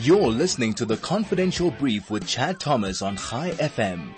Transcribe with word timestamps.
You're 0.00 0.28
listening 0.28 0.74
to 0.74 0.84
the 0.84 0.96
confidential 0.96 1.72
brief 1.72 2.08
with 2.08 2.24
Chad 2.24 2.60
Thomas 2.60 3.02
on 3.02 3.16
Chai 3.16 3.50
FM. 3.50 4.14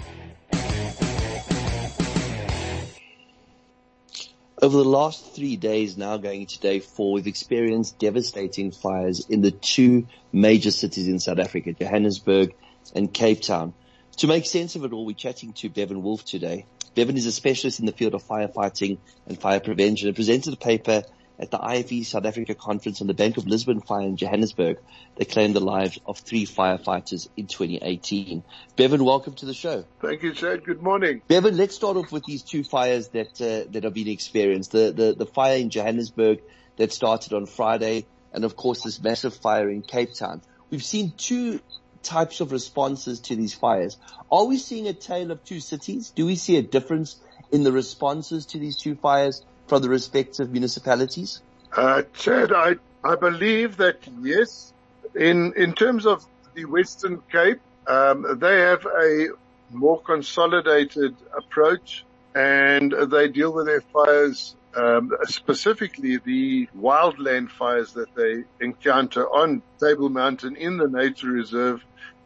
Over 4.61 4.77
the 4.77 4.85
last 4.85 5.35
three 5.35 5.57
days, 5.57 5.97
now 5.97 6.19
going 6.19 6.43
into 6.43 6.61
day 6.61 6.81
four, 6.81 7.15
we've 7.15 7.27
experienced 7.27 7.99
devastating 7.99 8.73
fires 8.73 9.27
in 9.31 9.41
the 9.41 9.53
two 9.53 10.07
major 10.35 10.71
cities 10.71 11.09
in 11.09 11.19
South 11.19 11.39
Africa, 11.39 11.73
Johannesburg 11.73 12.53
and 12.95 13.11
Cape 13.11 13.41
Town. 13.41 13.73
To 14.19 14.27
make 14.27 14.45
sense 14.45 14.77
of 14.77 14.85
it 14.85 14.93
all, 14.93 15.07
we're 15.07 15.17
chatting 15.17 15.55
to 15.55 15.71
Bevan 15.71 16.03
Wolff 16.03 16.27
today. 16.27 16.67
Bevan 16.95 17.17
is 17.17 17.25
a 17.25 17.33
specialist 17.33 17.81
in 17.81 17.87
the 17.87 17.93
field 17.93 18.13
of 18.13 18.23
firefighting 18.23 18.99
and 19.27 19.41
fire 19.41 19.61
prevention 19.61 20.09
and 20.09 20.15
presented 20.15 20.53
a 20.53 20.59
paper 20.59 21.05
at 21.41 21.51
the 21.51 21.59
IFE 21.59 22.07
South 22.07 22.27
Africa 22.27 22.55
conference 22.55 23.01
on 23.01 23.07
the 23.07 23.15
Bank 23.15 23.39
of 23.39 23.47
Lisbon 23.47 23.81
fire 23.81 24.07
in 24.07 24.17
Johannesburg 24.17 24.79
that 25.17 25.31
claimed 25.31 25.57
the 25.57 25.61
lives 25.61 25.99
of 26.05 26.19
three 26.19 26.45
firefighters 26.45 27.29
in 27.37 27.47
2018. 27.47 28.45
Bevan, 28.77 29.05
welcome 29.05 29.33
to 29.35 29.47
the 29.47 29.55
show. 29.55 29.85
Thank 30.03 30.23
you, 30.23 30.35
Chad. 30.35 30.65
Good 30.65 30.83
morning. 30.83 31.23
Bevan, 31.29 31.57
let's 31.57 31.75
start 31.75 31.97
off 31.97 32.13
with 32.13 32.25
these 32.25 32.43
two 32.43 32.63
fires 32.63 33.09
that 33.09 33.41
uh, 33.41 33.71
that 33.73 33.85
have 33.85 33.95
been 33.95 34.09
experienced. 34.09 34.73
The, 34.73 34.93
the 34.93 35.15
the 35.15 35.27
fire 35.27 35.57
in 35.57 35.71
Johannesburg 35.71 36.41
that 36.77 36.93
started 36.93 37.33
on 37.33 37.47
Friday, 37.47 38.07
and 38.35 38.45
of 38.45 38.55
course 38.55 38.83
this 38.83 39.03
massive 39.03 39.35
fire 39.35 39.71
in 39.71 39.81
Cape 39.81 40.13
Town. 40.13 40.43
We've 40.69 40.85
seen 40.85 41.15
two 41.17 41.61
types 42.03 42.41
of 42.41 42.53
responses 42.53 43.21
to 43.21 43.37
these 43.37 43.55
fires. 43.55 43.97
Are 44.31 44.45
we 44.45 44.59
seeing 44.59 44.89
a 44.89 44.93
tale 44.93 45.31
of 45.31 45.43
two 45.45 45.61
cities? 45.61 46.11
Do 46.11 46.27
we 46.27 46.37
see 46.37 46.57
a 46.57 46.63
difference 46.63 47.17
in 47.51 47.63
the 47.63 47.73
responses 47.73 48.47
to 48.47 48.59
these 48.59 48.77
two 48.77 48.95
fires 48.95 49.45
from 49.71 49.83
the 49.83 49.89
respective 49.89 50.51
municipalities? 50.51 51.41
Uh, 51.73 52.03
Chad, 52.13 52.53
I, 52.53 52.75
I 53.05 53.15
believe 53.15 53.77
that 53.77 53.99
yes, 54.21 54.73
in, 55.15 55.55
in 55.57 55.75
terms 55.75 56.07
of 56.07 56.27
the 56.55 56.65
Western 56.65 57.23
Cape, 57.31 57.61
um, 57.87 58.39
they 58.41 58.59
have 58.59 58.85
a 58.85 59.29
more 59.71 60.01
consolidated 60.03 61.15
approach 61.37 62.05
and 62.35 62.93
they 63.11 63.29
deal 63.29 63.53
with 63.53 63.67
their 63.67 63.81
fires 63.81 64.57
um, 64.75 65.11
specifically 65.25 66.19
the 66.19 66.69
wildland 66.79 67.51
fires 67.51 67.93
that 67.95 68.15
they 68.15 68.45
encounter 68.65 69.27
on 69.27 69.63
Table 69.81 70.09
Mountain 70.09 70.57
in 70.57 70.77
the 70.77 70.89
nature 70.89 71.29
reserve 71.29 71.83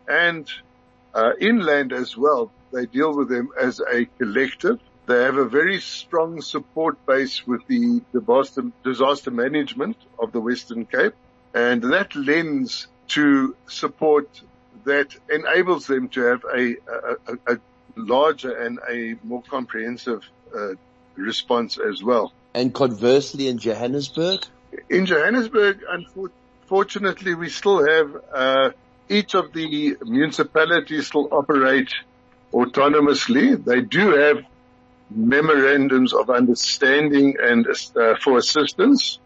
and 0.09 0.47
uh, 1.15 1.33
inland 1.41 1.93
as 1.93 2.17
well. 2.17 2.51
They 2.73 2.87
deal 2.87 3.17
with 3.17 3.29
them 3.29 3.51
as 3.59 3.81
a 3.81 4.07
collective. 4.19 4.79
They 5.07 5.23
have 5.23 5.37
a 5.37 5.45
very 5.45 5.81
strong 5.81 6.41
support 6.41 7.05
base 7.07 7.47
with 7.47 7.67
the 7.67 8.01
disaster, 8.13 8.65
disaster 8.83 9.31
management 9.31 9.97
of 10.19 10.33
the 10.33 10.41
Western 10.41 10.87
Cape 10.87 11.15
and 11.55 11.83
that 11.83 12.15
lends 12.17 12.89
to 13.09 13.55
support 13.69 14.29
that 14.85 15.17
enables 15.31 15.87
them 15.87 16.09
to 16.09 16.21
have 16.23 16.45
a, 16.45 16.75
a, 17.29 17.55
a 17.55 17.59
larger 17.97 18.55
and 18.57 18.81
a 18.91 19.15
more 19.23 19.43
comprehensive 19.49 20.23
uh, 20.55 20.71
response 21.15 21.79
as 21.79 22.03
well. 22.03 22.33
And 22.55 22.75
conversely 22.75 23.49
in 23.49 23.59
Johannesburg? 23.59 24.45
In 24.91 25.07
Johannesburg, 25.07 25.85
unfortunately, 25.89 27.35
we 27.35 27.49
still 27.49 27.87
have, 27.87 28.17
uh, 28.33 28.71
each 29.09 29.35
of 29.35 29.53
the 29.53 29.97
municipalities 30.05 31.07
still 31.07 31.29
operate 31.31 31.93
autonomously. 32.53 33.65
They 33.65 33.81
do 33.81 34.11
have 34.17 34.45
memorandums 35.11 36.13
of 36.13 36.31
understanding 36.31 37.37
and 37.41 37.67
uh, 37.67 38.15
for 38.17 38.39
assistance. 38.39 39.19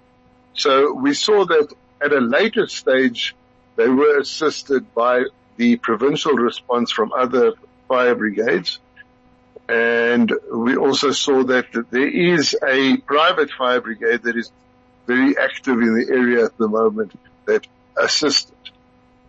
So 0.55 0.93
we 0.93 1.15
saw 1.15 1.45
that 1.45 1.73
at 2.01 2.13
a 2.13 2.21
later 2.21 2.67
stage, 2.67 3.35
they 3.77 3.89
were 3.89 4.19
assisted 4.19 4.93
by 4.95 5.25
the 5.57 5.77
provincial 5.77 6.33
response 6.33 6.91
from 6.91 7.13
other 7.13 7.53
fire 7.87 8.15
brigades. 8.15 8.79
And 9.69 10.33
we 10.53 10.77
also 10.77 11.11
saw 11.11 11.45
that 11.45 11.67
there 11.91 12.09
is 12.09 12.57
a 12.67 12.97
private 12.99 13.51
fire 13.51 13.81
brigade 13.81 14.23
that 14.23 14.37
is 14.37 14.51
very 15.07 15.37
active 15.39 15.81
in 15.81 15.95
the 15.95 16.07
area 16.11 16.45
at 16.47 16.57
the 16.57 16.69
moment 16.69 17.13
that 17.47 17.67
assisted. 17.97 18.55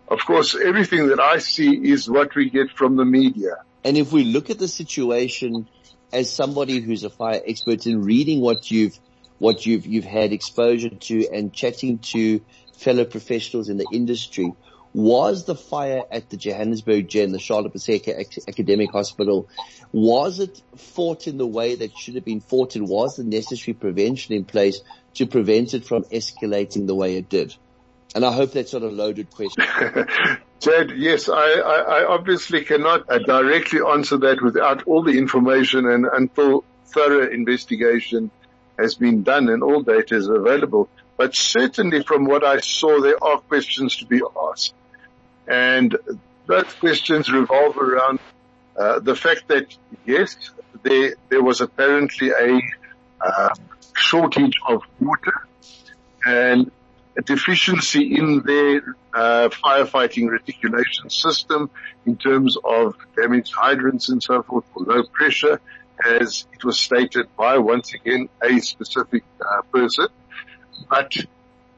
Of 0.07 0.25
course, 0.25 0.55
everything 0.55 1.07
that 1.07 1.19
I 1.19 1.39
see 1.39 1.71
is 1.71 2.09
what 2.09 2.35
we 2.35 2.49
get 2.49 2.71
from 2.71 2.95
the 2.95 3.05
media. 3.05 3.57
And 3.83 3.97
if 3.97 4.11
we 4.11 4.23
look 4.23 4.49
at 4.49 4.59
the 4.59 4.67
situation 4.67 5.67
as 6.11 6.31
somebody 6.31 6.79
who's 6.79 7.03
a 7.03 7.09
fire 7.09 7.41
expert 7.45 7.85
in 7.85 8.03
reading 8.03 8.41
what 8.41 8.69
you've, 8.69 8.97
what 9.37 9.65
you've, 9.65 9.85
you've 9.85 10.05
had 10.05 10.33
exposure 10.33 10.89
to 10.89 11.27
and 11.31 11.53
chatting 11.53 11.99
to 11.99 12.41
fellow 12.77 13.05
professionals 13.05 13.69
in 13.69 13.77
the 13.77 13.87
industry, 13.91 14.53
was 14.93 15.45
the 15.45 15.55
fire 15.55 16.01
at 16.11 16.29
the 16.29 16.37
Johannesburg 16.37 17.07
Gen, 17.07 17.31
the 17.31 17.39
Charlotte 17.39 17.73
Maxeke 17.73 18.47
Academic 18.47 18.91
Hospital, 18.91 19.47
was 19.91 20.39
it 20.39 20.61
fought 20.75 21.27
in 21.27 21.37
the 21.37 21.45
way 21.45 21.75
that 21.75 21.95
should 21.97 22.15
have 22.15 22.25
been 22.25 22.39
fought 22.39 22.75
and 22.75 22.87
was 22.87 23.17
the 23.17 23.23
necessary 23.23 23.75
prevention 23.75 24.33
in 24.33 24.45
place 24.45 24.81
to 25.15 25.27
prevent 25.27 25.73
it 25.73 25.85
from 25.85 26.03
escalating 26.05 26.87
the 26.87 26.95
way 26.95 27.17
it 27.17 27.29
did? 27.29 27.55
And 28.15 28.25
I 28.25 28.31
hope 28.31 28.53
that's 28.53 28.73
not 28.73 28.81
a 28.81 28.87
loaded 28.87 29.29
question. 29.29 29.63
Chad, 30.59 30.91
yes, 30.91 31.29
I, 31.29 31.53
I, 31.53 32.01
I 32.01 32.05
obviously 32.05 32.65
cannot 32.65 33.09
uh, 33.09 33.19
directly 33.19 33.79
answer 33.81 34.17
that 34.17 34.41
without 34.41 34.83
all 34.83 35.03
the 35.03 35.17
information 35.17 35.87
and 35.89 36.05
until 36.05 36.65
thorough 36.87 37.29
investigation 37.31 38.29
has 38.77 38.95
been 38.95 39.23
done 39.23 39.47
and 39.49 39.63
all 39.63 39.81
data 39.83 40.15
is 40.15 40.27
available. 40.27 40.89
But 41.15 41.35
certainly 41.35 42.03
from 42.03 42.25
what 42.25 42.43
I 42.43 42.59
saw, 42.59 43.01
there 43.01 43.21
are 43.23 43.39
questions 43.39 43.97
to 43.97 44.05
be 44.05 44.21
asked. 44.49 44.73
And 45.47 45.95
those 46.45 46.73
questions 46.73 47.31
revolve 47.31 47.77
around 47.77 48.19
uh, 48.77 48.99
the 48.99 49.15
fact 49.15 49.47
that 49.47 49.75
yes, 50.05 50.35
there 50.83 51.15
there 51.29 51.43
was 51.43 51.61
apparently 51.61 52.29
a 52.31 52.61
uh, 53.21 53.49
shortage 53.93 54.55
of 54.67 54.81
water 54.99 55.47
and 56.25 56.71
deficiency 57.21 58.15
in 58.15 58.41
their 58.41 58.95
uh, 59.13 59.49
firefighting 59.49 60.29
reticulation 60.29 61.09
system 61.09 61.69
in 62.05 62.17
terms 62.17 62.57
of 62.63 62.95
damaged 63.15 63.53
hydrants 63.53 64.09
and 64.09 64.21
so 64.21 64.43
forth 64.43 64.65
for 64.73 64.83
low 64.83 65.03
pressure, 65.03 65.59
as 66.05 66.45
it 66.53 66.63
was 66.63 66.79
stated 66.79 67.27
by 67.35 67.57
once 67.57 67.93
again 67.93 68.29
a 68.43 68.59
specific 68.59 69.23
uh, 69.41 69.61
person. 69.73 70.07
But 70.89 71.15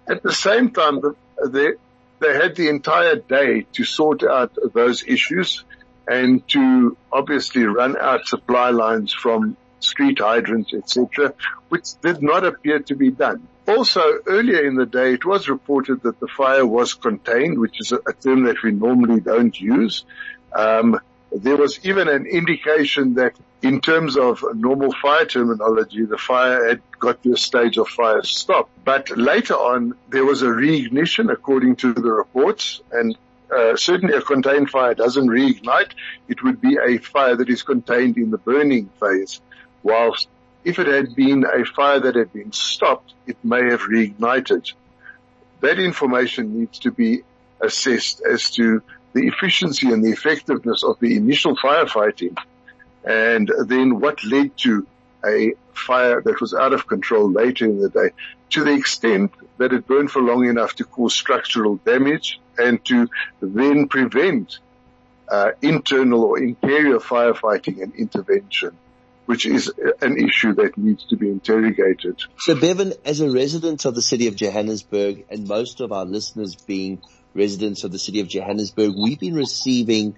at 0.07 0.21
the 0.23 0.33
same 0.33 0.71
time, 0.71 1.01
the, 1.01 1.15
the 1.37 1.77
they 2.19 2.35
had 2.35 2.55
the 2.55 2.69
entire 2.69 3.15
day 3.15 3.65
to 3.73 3.83
sort 3.83 4.23
out 4.23 4.55
those 4.73 5.03
issues 5.03 5.63
and 6.07 6.47
to 6.49 6.95
obviously 7.11 7.63
run 7.63 7.97
out 7.97 8.27
supply 8.27 8.69
lines 8.69 9.11
from 9.11 9.57
street 9.79 10.19
hydrants, 10.19 10.71
etc., 10.73 11.33
which 11.69 11.99
did 12.01 12.21
not 12.21 12.45
appear 12.45 12.79
to 12.79 12.95
be 12.95 13.09
done. 13.09 13.47
Also, 13.67 14.01
earlier 14.25 14.65
in 14.65 14.75
the 14.75 14.85
day, 14.85 15.13
it 15.13 15.25
was 15.25 15.47
reported 15.47 16.01
that 16.03 16.19
the 16.19 16.27
fire 16.27 16.65
was 16.65 16.93
contained, 16.93 17.59
which 17.59 17.79
is 17.79 17.91
a, 17.91 18.13
term 18.13 18.43
that 18.43 18.61
we 18.63 18.71
normally 18.71 19.19
don't 19.19 19.59
use. 19.59 20.03
Um, 20.53 20.99
there 21.31 21.55
was 21.55 21.79
even 21.85 22.07
an 22.09 22.25
indication 22.25 23.13
that 23.15 23.35
in 23.61 23.79
terms 23.79 24.17
of 24.17 24.43
normal 24.55 24.91
fire 24.91 25.25
terminology, 25.25 26.03
the 26.05 26.17
fire 26.17 26.67
had 26.67 26.81
got 26.99 27.21
to 27.23 27.33
a 27.33 27.37
stage 27.37 27.77
of 27.77 27.87
fire 27.87 28.23
stop. 28.23 28.69
But 28.83 29.15
later 29.15 29.53
on, 29.53 29.95
there 30.09 30.25
was 30.25 30.41
a 30.41 30.47
reignition 30.47 31.31
according 31.31 31.75
to 31.77 31.93
the 31.93 32.11
reports 32.11 32.81
and 32.91 33.15
uh, 33.55 33.75
certainly 33.75 34.15
a 34.15 34.21
contained 34.21 34.69
fire 34.69 34.93
doesn't 34.93 35.27
reignite. 35.27 35.91
It 36.27 36.41
would 36.43 36.61
be 36.61 36.77
a 36.77 36.97
fire 36.97 37.35
that 37.35 37.49
is 37.49 37.63
contained 37.63 38.17
in 38.17 38.31
the 38.31 38.37
burning 38.37 38.89
phase. 38.99 39.41
Whilst 39.83 40.27
if 40.63 40.79
it 40.79 40.87
had 40.87 41.15
been 41.15 41.45
a 41.45 41.65
fire 41.65 41.99
that 41.99 42.15
had 42.15 42.31
been 42.33 42.51
stopped, 42.51 43.13
it 43.25 43.37
may 43.43 43.63
have 43.69 43.81
reignited. 43.81 44.73
That 45.61 45.79
information 45.79 46.59
needs 46.59 46.79
to 46.79 46.91
be 46.91 47.23
assessed 47.59 48.21
as 48.21 48.51
to 48.51 48.81
the 49.13 49.27
efficiency 49.27 49.91
and 49.91 50.03
the 50.03 50.11
effectiveness 50.11 50.83
of 50.83 50.99
the 50.99 51.15
initial 51.15 51.55
firefighting 51.55 52.37
and 53.03 53.51
then 53.65 53.99
what 53.99 54.23
led 54.23 54.55
to 54.57 54.85
a 55.25 55.53
fire 55.73 56.21
that 56.21 56.39
was 56.41 56.53
out 56.53 56.73
of 56.73 56.87
control 56.87 57.29
later 57.29 57.65
in 57.65 57.79
the 57.79 57.89
day 57.89 58.09
to 58.49 58.63
the 58.63 58.73
extent 58.73 59.31
that 59.57 59.73
it 59.73 59.87
burned 59.87 60.09
for 60.09 60.21
long 60.21 60.47
enough 60.47 60.75
to 60.75 60.83
cause 60.83 61.13
structural 61.13 61.75
damage 61.77 62.39
and 62.57 62.83
to 62.85 63.09
then 63.41 63.87
prevent 63.87 64.59
uh, 65.29 65.51
internal 65.61 66.23
or 66.23 66.39
interior 66.39 66.99
firefighting 66.99 67.81
and 67.81 67.93
intervention 67.95 68.75
which 69.31 69.45
is 69.45 69.71
an 70.01 70.17
issue 70.17 70.53
that 70.55 70.77
needs 70.77 71.05
to 71.05 71.15
be 71.15 71.29
interrogated. 71.29 72.21
So 72.37 72.53
Bevan, 72.59 72.91
as 73.05 73.21
a 73.21 73.31
resident 73.31 73.85
of 73.85 73.95
the 73.95 74.01
city 74.01 74.27
of 74.27 74.35
Johannesburg 74.35 75.23
and 75.29 75.47
most 75.47 75.79
of 75.79 75.93
our 75.93 76.03
listeners 76.03 76.55
being 76.55 77.01
residents 77.33 77.85
of 77.85 77.93
the 77.93 77.97
city 77.97 78.19
of 78.19 78.27
Johannesburg, 78.27 78.91
we've 79.01 79.21
been 79.21 79.35
receiving 79.35 80.17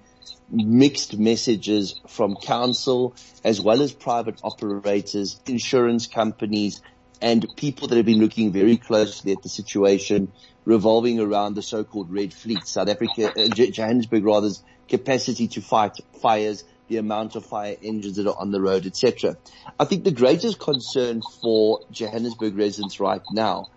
mixed 0.49 1.15
messages 1.15 2.01
from 2.07 2.35
council 2.37 3.15
as 3.43 3.61
well 3.61 3.83
as 3.83 3.93
private 3.93 4.39
operators, 4.43 5.39
insurance 5.45 6.07
companies 6.07 6.81
and 7.21 7.45
people 7.55 7.89
that 7.89 7.97
have 7.97 8.07
been 8.07 8.19
looking 8.19 8.51
very 8.51 8.77
closely 8.77 9.31
at 9.31 9.43
the 9.43 9.49
situation 9.49 10.31
revolving 10.65 11.19
around 11.19 11.53
the 11.53 11.61
so-called 11.61 12.09
red 12.09 12.33
fleet, 12.33 12.65
South 12.65 12.89
Africa, 12.89 13.31
uh, 13.37 13.47
Johannesburg 13.49 14.25
rather's 14.25 14.63
capacity 14.87 15.49
to 15.49 15.61
fight 15.61 15.97
fires, 16.19 16.63
the 16.87 16.97
amount 16.97 17.35
of 17.35 17.45
fire 17.45 17.75
engines 17.81 18.17
that 18.17 18.27
are 18.27 18.37
on 18.37 18.51
the 18.51 18.61
road, 18.61 18.85
etc. 18.85 19.37
I 19.79 19.85
think 19.85 20.03
the 20.03 20.11
greatest 20.11 20.59
concern 20.59 21.21
for 21.41 21.79
Johannesburg 21.91 22.57
residents 22.57 22.99
right 22.99 23.21
now 23.31 23.67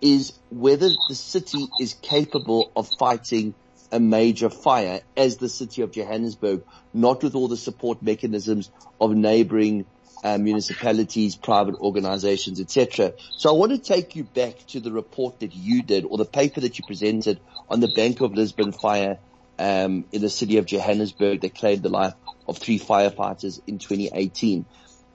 is 0.00 0.32
whether 0.50 0.90
the 1.08 1.14
city 1.14 1.66
is 1.80 1.94
capable 1.94 2.70
of 2.76 2.88
fighting 2.98 3.54
a 3.92 4.00
major 4.00 4.50
fire 4.50 5.00
as 5.16 5.36
the 5.36 5.48
city 5.48 5.82
of 5.82 5.92
Johannesburg, 5.92 6.64
not 6.92 7.22
with 7.22 7.34
all 7.34 7.48
the 7.48 7.56
support 7.56 8.02
mechanisms 8.02 8.70
of 9.00 9.12
neighboring 9.14 9.86
uh, 10.24 10.38
municipalities, 10.38 11.36
private 11.36 11.76
organizations, 11.76 12.60
etc. 12.60 13.12
So 13.36 13.50
I 13.50 13.52
want 13.52 13.72
to 13.72 13.78
take 13.78 14.16
you 14.16 14.24
back 14.24 14.66
to 14.68 14.80
the 14.80 14.90
report 14.90 15.40
that 15.40 15.54
you 15.54 15.82
did 15.82 16.04
or 16.04 16.18
the 16.18 16.24
paper 16.24 16.60
that 16.62 16.78
you 16.78 16.84
presented 16.86 17.38
on 17.68 17.80
the 17.80 17.92
Bank 17.94 18.20
of 18.20 18.32
Lisbon 18.32 18.72
fire 18.72 19.18
um, 19.58 20.04
in 20.12 20.22
the 20.22 20.30
city 20.30 20.58
of 20.58 20.66
Johannesburg 20.66 21.42
that 21.42 21.54
claimed 21.54 21.82
the 21.82 21.88
life 21.88 22.14
of 22.48 22.58
three 22.58 22.78
firefighters 22.78 23.60
in 23.66 23.78
2018. 23.78 24.64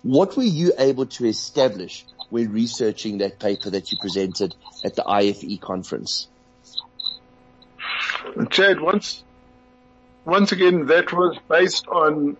What 0.04 0.36
were 0.36 0.44
you 0.44 0.74
able 0.78 1.06
to 1.06 1.26
establish 1.26 2.06
when 2.30 2.52
researching 2.52 3.20
that 3.20 3.40
paper 3.40 3.70
that 3.70 3.92
you 3.92 3.98
presented 4.02 4.56
at 4.84 4.96
the 4.96 5.04
IFE 5.04 5.60
conference? 5.60 6.28
Chad, 8.50 8.80
once, 8.80 9.24
once 10.26 10.52
again, 10.52 10.88
that 10.88 11.12
was 11.14 11.38
based 11.50 11.88
on 11.88 12.38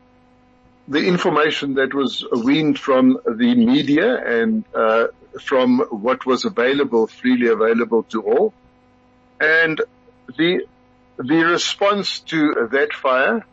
the 0.88 1.06
information 1.08 1.76
that 1.76 1.94
was 1.94 2.26
weaned 2.32 2.80
from 2.80 3.20
the 3.26 3.56
media 3.56 4.18
and 4.26 4.64
uh, 4.74 5.08
from 5.40 5.80
what 5.90 6.26
was 6.26 6.46
available, 6.46 7.08
freely 7.08 7.48
available 7.48 8.04
to 8.04 8.24
all. 8.24 8.54
And 9.40 9.82
the, 10.38 10.66
the 11.18 11.44
response 11.44 12.20
to 12.22 12.68
that 12.72 12.94
fire 12.94 13.46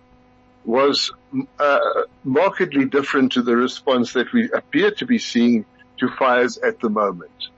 was 0.65 1.13
uh, 1.59 1.79
markedly 2.25 2.85
different 2.85 3.33
to 3.33 3.43
the 3.43 3.57
response 3.57 4.13
that 4.13 4.33
we 4.33 4.51
appear 4.51 4.91
to 4.93 5.07
be 5.07 5.19
seeing 5.19 5.65
to 5.99 6.09
fires 6.09 6.59
at 6.59 6.81
the 6.81 6.91
moment. 6.91 7.49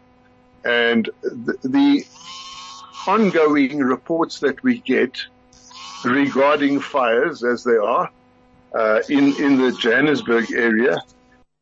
And 0.64 1.08
the, 1.23 1.56
the 1.62 2.06
ongoing 3.06 3.79
reports 3.79 4.41
that 4.41 4.62
we 4.62 4.79
get 4.81 5.19
regarding 6.05 6.81
fires 6.81 7.44
as 7.44 7.64
they 7.64 7.76
are 7.76 8.11
uh, 8.75 9.00
in 9.08 9.35
in 9.41 9.58
the 9.58 9.73
Johannesburg 9.73 10.52
area 10.52 11.02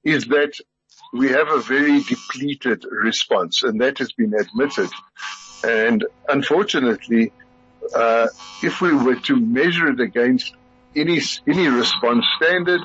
is 0.05 0.27
that 0.27 0.53
we 1.13 1.31
have 1.31 1.49
a 1.49 1.61
very 1.61 2.03
depleted 2.03 2.85
response, 2.91 3.63
and 3.63 3.81
that 3.81 3.99
has 3.99 4.13
been 4.13 4.35
admitted. 4.35 4.91
And 5.65 6.05
unfortunately, 6.29 7.33
uh, 7.95 8.29
if 8.63 8.81
we 8.81 8.95
were 8.95 9.17
to 9.17 9.37
measure 9.37 9.89
it 9.89 10.01
against 10.01 10.55
any 10.95 11.21
any 11.47 11.69
response 11.69 12.25
standard, 12.37 12.81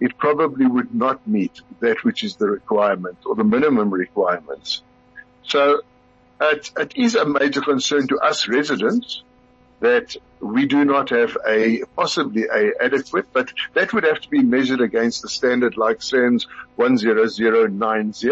it 0.00 0.16
probably 0.18 0.66
would 0.66 0.94
not 0.94 1.26
meet 1.26 1.60
that 1.80 2.04
which 2.04 2.24
is 2.24 2.36
the 2.36 2.46
requirement 2.46 3.18
or 3.24 3.34
the 3.34 3.44
minimum 3.44 3.90
requirements. 3.90 4.82
So 5.44 5.82
it, 6.40 6.70
it 6.76 6.96
is 6.96 7.14
a 7.14 7.24
major 7.24 7.60
concern 7.60 8.08
to 8.08 8.18
us 8.18 8.48
residents 8.48 9.22
that 9.80 10.16
we 10.40 10.66
do 10.66 10.84
not 10.84 11.10
have 11.10 11.36
a 11.46 11.82
possibly 11.96 12.44
a 12.44 12.72
adequate, 12.82 13.26
but 13.32 13.52
that 13.74 13.92
would 13.92 14.04
have 14.04 14.20
to 14.20 14.28
be 14.30 14.42
measured 14.42 14.80
against 14.80 15.24
a 15.24 15.28
standard 15.28 15.76
like 15.76 16.02
SANS 16.02 16.46
10090 16.76 18.30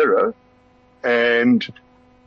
and 1.04 1.74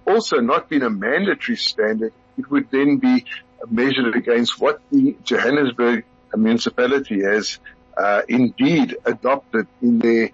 also 0.05 0.37
not 0.37 0.69
being 0.69 0.83
a 0.83 0.89
mandatory 0.89 1.57
standard. 1.57 2.13
It 2.37 2.49
would 2.51 2.69
then 2.69 2.97
be 2.97 3.25
measured 3.69 4.15
against 4.15 4.59
what 4.59 4.81
the 4.91 5.15
Johannesburg 5.23 6.05
municipality 6.37 7.21
has 7.23 7.59
uh, 7.97 8.21
indeed 8.27 8.97
adopted 9.05 9.67
in 9.81 9.99
their 9.99 10.29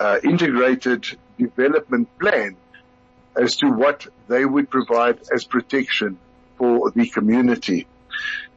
uh, 0.00 0.18
integrated 0.22 1.06
development 1.38 2.08
plan 2.18 2.56
as 3.36 3.56
to 3.56 3.68
what 3.68 4.06
they 4.28 4.44
would 4.44 4.70
provide 4.70 5.18
as 5.32 5.44
protection 5.44 6.18
for 6.56 6.90
the 6.90 7.08
community. 7.08 7.86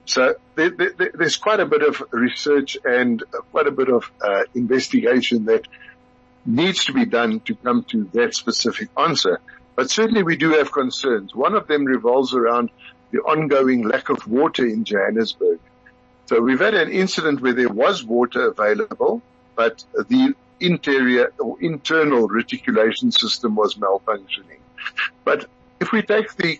So 0.05 0.35
there, 0.55 0.69
there, 0.69 1.11
there's 1.13 1.38
quite 1.38 1.59
a 1.59 1.65
bit 1.65 1.81
of 1.81 2.01
research 2.11 2.77
and 2.85 3.21
quite 3.51 3.67
a 3.67 3.71
bit 3.71 3.89
of 3.89 4.09
uh, 4.21 4.44
investigation 4.55 5.45
that 5.45 5.67
needs 6.45 6.85
to 6.85 6.94
be 6.94 7.05
done 7.05 7.41
to 7.41 7.55
come 7.55 7.83
to 7.89 8.05
that 8.13 8.33
specific 8.33 8.89
answer. 8.97 9.39
But 9.75 9.91
certainly 9.91 10.23
we 10.23 10.38
do 10.38 10.53
have 10.53 10.71
concerns. 10.71 11.35
One 11.35 11.53
of 11.53 11.67
them 11.67 11.85
revolves 11.85 12.33
around 12.33 12.71
the 13.11 13.19
ongoing 13.19 13.88
lack 13.88 14.09
of 14.09 14.27
water 14.27 14.65
in 14.65 14.85
Johannesburg. 14.85 15.59
So 16.27 16.41
we've 16.41 16.59
had 16.59 16.74
an 16.74 16.91
incident 16.91 17.41
where 17.41 17.53
there 17.53 17.69
was 17.69 18.03
water 18.03 18.50
available, 18.50 19.21
but 19.56 19.83
the 19.94 20.35
interior 20.59 21.31
or 21.39 21.57
internal 21.62 22.27
reticulation 22.27 23.12
system 23.12 23.56
was 23.56 23.75
malfunctioning. 23.75 24.59
But 25.24 25.45
if 25.79 25.91
we 25.91 26.01
take 26.01 26.35
the 26.35 26.59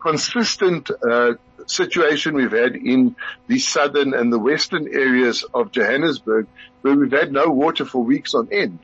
consistent 0.00 0.90
uh, 0.90 1.34
situation 1.66 2.34
we've 2.34 2.50
had 2.50 2.74
in 2.74 3.14
the 3.46 3.58
southern 3.58 4.14
and 4.14 4.32
the 4.32 4.38
western 4.38 4.88
areas 4.88 5.44
of 5.54 5.70
Johannesburg, 5.70 6.48
where 6.82 6.96
we've 6.96 7.12
had 7.12 7.30
no 7.30 7.48
water 7.50 7.84
for 7.84 8.02
weeks 8.02 8.34
on 8.34 8.48
end, 8.50 8.80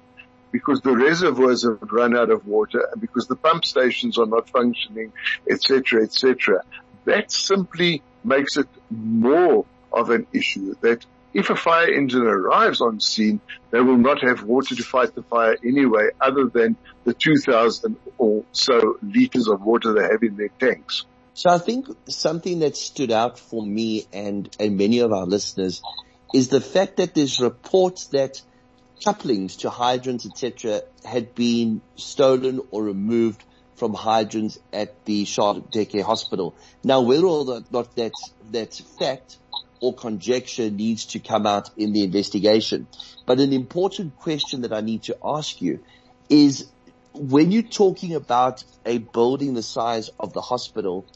because 0.53 0.81
the 0.81 0.97
reservoirs 0.97 1.65
have 1.65 1.91
run 1.91 2.17
out 2.17 2.31
of 2.31 2.47
water 2.47 2.89
and 2.93 3.01
because 3.01 3.27
the 3.27 3.37
pump 3.37 3.65
stations 3.65 4.19
are 4.19 4.27
not 4.27 4.49
functioning, 4.49 5.13
etc., 5.49 6.05
etc. 6.05 6.63
That 7.05 7.33
simply 7.33 8.03
makes 8.25 8.57
it 8.57 8.69
more 8.91 9.65
of 9.93 10.11
an 10.11 10.27
issue 10.33 10.75
that 10.81 11.05
if 11.33 11.51
a 11.51 11.57
fire 11.57 11.93
engine 11.93 12.23
arrives 12.23 12.81
on 12.81 13.01
scene, 13.01 13.41
they 13.71 13.81
will 13.81 13.97
not 13.97 14.23
have 14.23 14.43
water 14.43 14.75
to 14.75 14.83
fight 14.83 15.15
the 15.15 15.23
fire 15.23 15.57
anyway, 15.65 16.09
other 16.21 16.47
than 16.47 16.77
the 17.05 17.15
2,000 17.15 17.97
or 18.19 18.45
so 18.53 18.99
liters 19.03 19.49
of 19.49 19.63
water 19.63 19.93
they 19.93 20.03
have 20.03 20.23
in 20.23 20.37
their 20.37 20.51
tanks. 20.59 21.05
So 21.35 21.51
I 21.51 21.59
think 21.59 21.87
something 22.09 22.59
that 22.61 22.77
stood 22.77 23.13
out 23.13 23.39
for 23.39 23.65
me 23.65 24.07
and, 24.13 24.55
and 24.59 24.77
many 24.77 24.99
of 24.99 25.13
our 25.13 25.25
listeners 25.25 25.83
is 26.35 26.49
the 26.49 26.61
fact 26.61 26.97
that 26.97 27.15
there's 27.15 27.41
reports 27.41 28.07
that 28.09 28.43
couplings 29.05 29.57
to 29.59 29.71
hydrants, 29.71 30.27
etc., 30.27 30.83
had 31.05 31.35
been 31.35 31.81
stolen 31.97 32.61
or 32.71 32.83
removed 32.83 33.43
from 33.77 33.95
hydrants 33.95 34.59
at 34.73 35.05
the 35.07 35.25
Charlotte 35.25 35.71
Maxeke 35.71 36.03
Hospital. 36.03 36.55
Now, 36.85 37.01
whether 37.01 37.25
or 37.25 37.63
not 37.71 37.97
that's, 37.97 38.33
that's 38.51 38.81
fact 38.81 39.39
or 39.81 39.95
conjecture 39.95 40.71
needs 40.71 41.07
to 41.07 41.19
come 41.19 41.47
out 41.47 41.71
in 41.77 41.93
the 41.93 42.03
investigation. 42.03 42.87
But 43.27 43.41
an 43.41 43.53
important 43.53 44.17
question 44.19 44.63
that 44.63 44.73
I 44.73 44.81
need 44.81 45.05
to 45.05 45.17
ask 45.25 45.61
you 45.61 45.81
is 46.29 46.67
when 47.15 47.51
you're 47.51 47.63
talking 47.63 48.15
about 48.15 48.63
a 48.87 48.99
building 48.99 49.55
the 49.55 49.63
size 49.63 50.11
of 50.21 50.33
the 50.33 50.41
hospital 50.41 51.07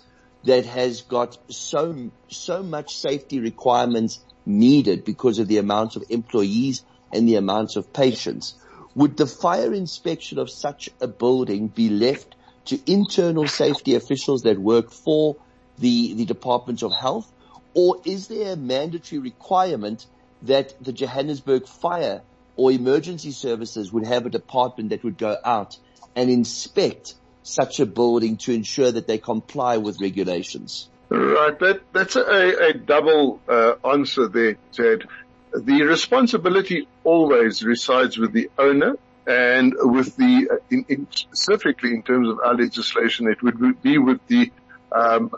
that 0.45 0.67
has 0.67 1.03
got 1.03 1.39
so, 1.53 2.11
so 2.29 2.63
much 2.63 2.97
safety 2.97 3.41
requirements 3.41 4.21
needed 4.47 5.05
because 5.05 5.39
of 5.39 5.49
the 5.49 5.59
amount 5.59 5.97
of 5.97 6.05
employees 6.11 6.83
and 7.13 7.29
the 7.29 7.37
amount 7.37 7.77
of 7.77 7.93
patients, 7.93 8.55
would 8.95 9.17
the 9.17 9.27
fire 9.27 9.73
inspection 9.73 10.39
of 10.39 10.51
such 10.51 10.91
a 11.01 11.09
building 11.09 11.69
be 11.69 11.89
left 11.89 12.35
to 12.67 12.79
internal 12.91 13.47
safety 13.47 13.95
officials 13.95 14.43
that 14.43 14.59
work 14.59 14.91
for 14.91 15.37
the, 15.79 16.15
the 16.15 16.25
Department 16.25 16.83
of 16.83 16.93
Health 16.93 17.31
or 17.75 18.01
is 18.05 18.29
there 18.29 18.53
a 18.53 18.57
mandatory 18.57 19.19
requirement 19.19 20.07
that 20.43 20.75
the 20.83 20.93
Johannesburg 20.93 21.67
fire 21.67 22.23
or 22.57 22.71
emergency 22.71 23.33
services 23.33 23.93
would 23.93 24.07
have 24.07 24.27
a 24.27 24.31
department 24.31 24.91
that 24.91 25.03
would 25.03 25.19
go 25.19 25.37
out 25.45 25.77
and 26.15 26.31
inspect 26.31 27.15
such 27.43 27.81
a 27.81 27.87
building 27.87 28.37
to 28.39 28.53
ensure 28.53 28.91
that 28.91 29.07
they 29.07 29.19
comply 29.19 29.77
with 29.77 30.01
regulations? 30.01 30.89
Right, 31.09 31.59
that, 31.59 31.81
that's 31.93 32.17
a, 32.17 32.69
a 32.69 32.73
double 32.73 33.41
uh, 33.49 33.75
answer 33.85 34.29
there, 34.29 34.57
Ted. 34.73 35.05
The 35.53 35.83
responsibility 35.83 36.89
always 37.05 37.63
resides 37.63 38.19
with 38.19 38.33
the 38.33 38.51
owner 38.59 38.97
and 39.27 39.75
with 39.79 40.17
the, 40.17 40.61
in, 40.71 40.85
in 40.89 41.07
specifically 41.11 41.91
in 41.91 42.03
terms 42.03 42.29
of 42.29 42.41
our 42.41 42.55
legislation, 42.55 43.29
it 43.29 43.43
would 43.43 43.83
be 43.83 43.99
with 43.99 44.21
the 44.27 44.51
um, 44.93 45.31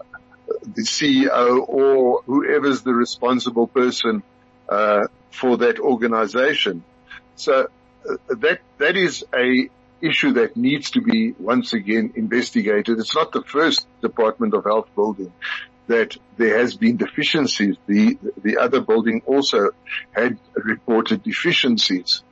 the 0.75 0.83
CEO 0.83 1.69
or 1.69 2.23
whoever's 2.27 2.83
the 2.83 2.95
responsible 2.95 3.67
person 3.67 4.23
uh, 4.69 5.07
for 5.31 5.59
that 5.59 5.79
organization. 5.79 6.85
So 7.37 7.69
uh, 8.09 8.17
that 8.29 8.61
that 8.79 8.97
is 8.97 9.25
a 9.35 9.69
issue 10.01 10.35
that 10.35 10.57
needs 10.57 10.91
to 10.93 11.01
be 11.01 11.33
once 11.39 11.73
again 11.73 12.13
investigated. 12.17 12.99
It's 12.99 13.15
not 13.15 13.33
the 13.33 13.43
first 13.43 13.87
Department 14.03 14.55
of 14.55 14.65
Health 14.65 14.89
building 14.95 15.33
that 15.87 16.17
there 16.37 16.59
has 16.59 16.77
been 16.77 16.97
deficiencies. 16.97 17.77
The 17.87 18.19
the 18.43 18.59
other 18.59 18.81
building 18.81 19.23
also 19.27 19.71
had 20.13 20.39
reported 20.55 21.23
deficiencies. 21.23 22.23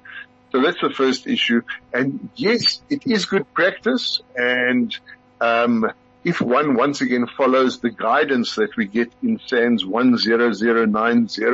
So 0.55 0.63
that's 0.63 0.81
the 0.81 0.95
first 0.95 1.27
issue. 1.27 1.63
And 1.93 2.29
yes, 2.37 2.81
it 2.89 3.09
is 3.09 3.27
good 3.27 3.53
practice. 3.55 4.21
And, 4.37 4.97
um, 5.41 5.91
if 6.25 6.41
one 6.41 6.75
once 6.75 7.01
again 7.03 7.27
follows 7.27 7.81
the 7.81 7.91
guidance 7.91 8.55
that 8.57 8.77
we 8.77 8.87
get 8.87 9.13
in 9.23 9.39
SANS 9.47 9.85
10090, 9.85 11.45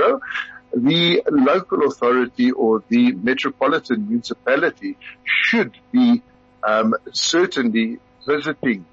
the 0.73 1.23
local 1.29 1.87
authority 1.87 2.53
or 2.53 2.83
the 2.89 3.13
metropolitan 3.13 4.09
municipality 4.09 4.97
should 5.25 5.77
be 5.91 6.23
um, 6.63 6.95
certainly 7.13 7.99
visiting 8.27 8.85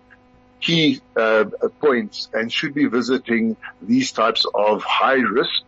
key 0.59 0.99
uh, 1.15 1.45
points 1.79 2.29
and 2.33 2.51
should 2.51 2.73
be 2.73 2.85
visiting 2.87 3.55
these 3.81 4.11
types 4.11 4.45
of 4.55 4.83
high 4.83 5.21
risk 5.21 5.61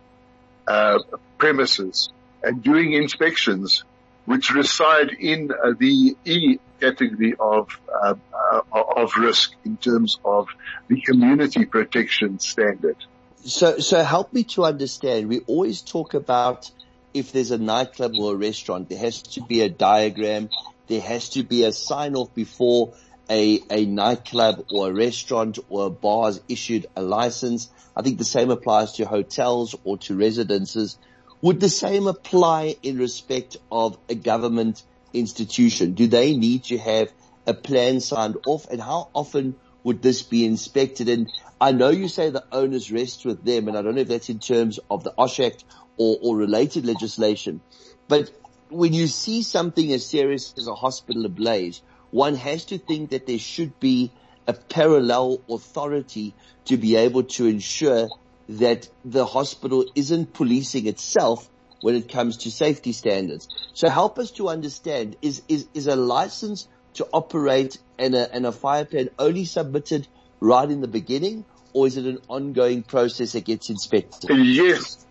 uh, 0.66 0.98
premises 1.38 2.10
and 2.42 2.62
doing 2.62 2.92
inspections 2.92 3.84
which 4.30 4.50
reside 4.50 5.10
in 5.10 5.50
uh, 5.50 5.72
the 5.76 6.16
E 6.24 6.58
category 6.80 7.34
of 7.40 7.80
uh, 7.92 8.14
uh, 8.52 8.60
of 8.72 9.16
risk 9.16 9.54
in 9.64 9.76
terms 9.76 10.20
of 10.24 10.46
the 10.86 11.00
community 11.00 11.64
protection 11.64 12.38
standard. 12.38 12.96
So, 13.44 13.80
so 13.80 14.04
help 14.04 14.32
me 14.32 14.44
to 14.54 14.64
understand. 14.64 15.28
We 15.28 15.40
always 15.40 15.82
talk 15.82 16.14
about 16.14 16.70
if 17.12 17.32
there's 17.32 17.50
a 17.50 17.58
nightclub 17.58 18.12
or 18.20 18.34
a 18.34 18.36
restaurant, 18.36 18.88
there 18.88 18.98
has 18.98 19.20
to 19.34 19.40
be 19.42 19.62
a 19.62 19.68
diagram. 19.68 20.48
There 20.86 21.00
has 21.00 21.30
to 21.30 21.42
be 21.42 21.64
a 21.64 21.72
sign 21.72 22.14
off 22.14 22.32
before 22.32 22.92
a, 23.28 23.60
a 23.68 23.84
nightclub 23.84 24.66
or 24.70 24.90
a 24.90 24.94
restaurant 24.94 25.58
or 25.68 25.86
a 25.86 25.90
bar 25.90 26.26
has 26.26 26.40
issued 26.48 26.86
a 26.94 27.02
license. 27.02 27.68
I 27.96 28.02
think 28.02 28.18
the 28.18 28.24
same 28.36 28.50
applies 28.50 28.92
to 28.92 29.06
hotels 29.06 29.74
or 29.82 29.98
to 29.98 30.14
residences. 30.14 30.98
Would 31.42 31.60
the 31.60 31.70
same 31.70 32.06
apply 32.06 32.76
in 32.82 32.98
respect 32.98 33.56
of 33.72 33.96
a 34.08 34.14
government 34.14 34.82
institution? 35.12 35.94
Do 35.94 36.06
they 36.06 36.36
need 36.36 36.64
to 36.64 36.78
have 36.78 37.10
a 37.46 37.54
plan 37.54 38.00
signed 38.00 38.36
off 38.46 38.68
and 38.70 38.80
how 38.80 39.08
often 39.14 39.56
would 39.82 40.02
this 40.02 40.22
be 40.22 40.44
inspected? 40.44 41.08
And 41.08 41.32
I 41.58 41.72
know 41.72 41.88
you 41.88 42.08
say 42.08 42.28
the 42.28 42.44
onus 42.52 42.90
rests 42.90 43.24
with 43.24 43.42
them, 43.42 43.68
and 43.68 43.76
I 43.76 43.82
don't 43.82 43.94
know 43.94 44.02
if 44.02 44.08
that's 44.08 44.28
in 44.28 44.38
terms 44.38 44.78
of 44.90 45.02
the 45.02 45.14
OSH 45.16 45.40
Act 45.40 45.64
or, 45.96 46.18
or 46.20 46.36
related 46.36 46.84
legislation, 46.84 47.60
but 48.06 48.30
when 48.68 48.92
you 48.92 49.06
see 49.06 49.42
something 49.42 49.92
as 49.92 50.06
serious 50.06 50.54
as 50.56 50.66
a 50.66 50.74
hospital 50.74 51.24
ablaze, 51.24 51.82
one 52.10 52.34
has 52.34 52.66
to 52.66 52.78
think 52.78 53.10
that 53.10 53.26
there 53.26 53.38
should 53.38 53.80
be 53.80 54.12
a 54.46 54.52
parallel 54.52 55.40
authority 55.48 56.34
to 56.66 56.76
be 56.76 56.96
able 56.96 57.24
to 57.24 57.46
ensure 57.46 58.08
that 58.50 58.88
the 59.04 59.24
hospital 59.24 59.84
isn't 59.94 60.32
policing 60.32 60.86
itself 60.86 61.48
when 61.80 61.94
it 61.94 62.08
comes 62.08 62.38
to 62.38 62.50
safety 62.50 62.92
standards. 62.92 63.48
So 63.74 63.88
help 63.88 64.18
us 64.18 64.32
to 64.32 64.48
understand, 64.48 65.16
is, 65.22 65.42
is, 65.48 65.68
is 65.72 65.86
a 65.86 65.96
license 65.96 66.66
to 66.94 67.06
operate 67.12 67.78
and 67.98 68.14
a, 68.14 68.34
and 68.34 68.44
a 68.44 68.52
fire 68.52 68.84
plan 68.84 69.08
only 69.18 69.44
submitted 69.44 70.08
right 70.40 70.68
in 70.68 70.80
the 70.80 70.88
beginning 70.88 71.44
or 71.72 71.86
is 71.86 71.96
it 71.96 72.06
an 72.06 72.18
ongoing 72.28 72.82
process 72.82 73.32
that 73.32 73.44
gets 73.44 73.70
inspected? 73.70 74.30
Yes. 74.36 75.06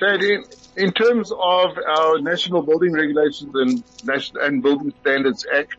in, 0.00 0.44
in 0.76 0.92
terms 0.92 1.32
of 1.32 1.70
our 1.76 2.20
National 2.20 2.62
Building 2.62 2.92
Regulations 2.92 3.52
and, 3.54 3.82
National, 4.04 4.44
and 4.44 4.62
Building 4.62 4.92
Standards 5.00 5.44
Act 5.52 5.76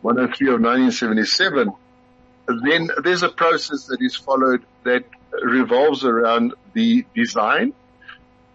103 0.00 0.48
of 0.48 0.60
1977, 0.60 1.72
then 2.64 2.90
there's 3.04 3.22
a 3.22 3.28
process 3.28 3.86
that 3.86 4.02
is 4.02 4.16
followed 4.16 4.64
that 4.82 5.04
revolves 5.42 6.04
around 6.04 6.54
the 6.72 7.04
design 7.14 7.72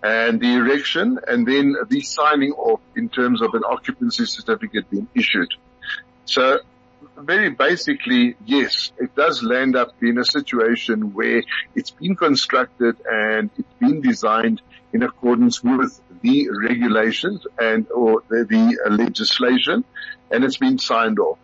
and 0.04 0.40
the 0.40 0.54
erection 0.54 1.20
and 1.28 1.48
then 1.48 1.76
the 1.90 2.02
signing 2.02 2.52
off 2.52 2.82
in 2.96 3.10
terms 3.10 3.42
of 3.42 3.54
an 3.54 3.64
occupancy 3.66 4.26
certificate 4.26 4.90
being 4.90 5.08
issued. 5.16 5.54
So 6.26 6.60
very 7.18 7.50
basically, 7.50 8.36
yes, 8.46 8.92
it 8.98 9.16
does 9.16 9.42
land 9.42 9.76
up 9.76 9.92
in 10.02 10.18
a 10.20 10.26
situation 10.26 11.14
where 11.14 11.44
it's 11.76 11.92
been 11.92 12.16
constructed 12.16 12.98
and 13.10 13.50
it's 13.58 13.74
been 13.80 14.02
designed 14.02 14.62
in 14.94 15.04
accordance 15.04 15.64
with 15.64 16.00
the 16.22 16.50
regulations 16.50 17.46
and 17.60 17.90
or 17.92 18.24
the, 18.30 18.46
the 18.46 18.92
legislation 18.92 19.84
and 20.32 20.44
it's 20.44 20.58
been 20.58 20.78
signed 20.78 21.20
off. 21.20 21.40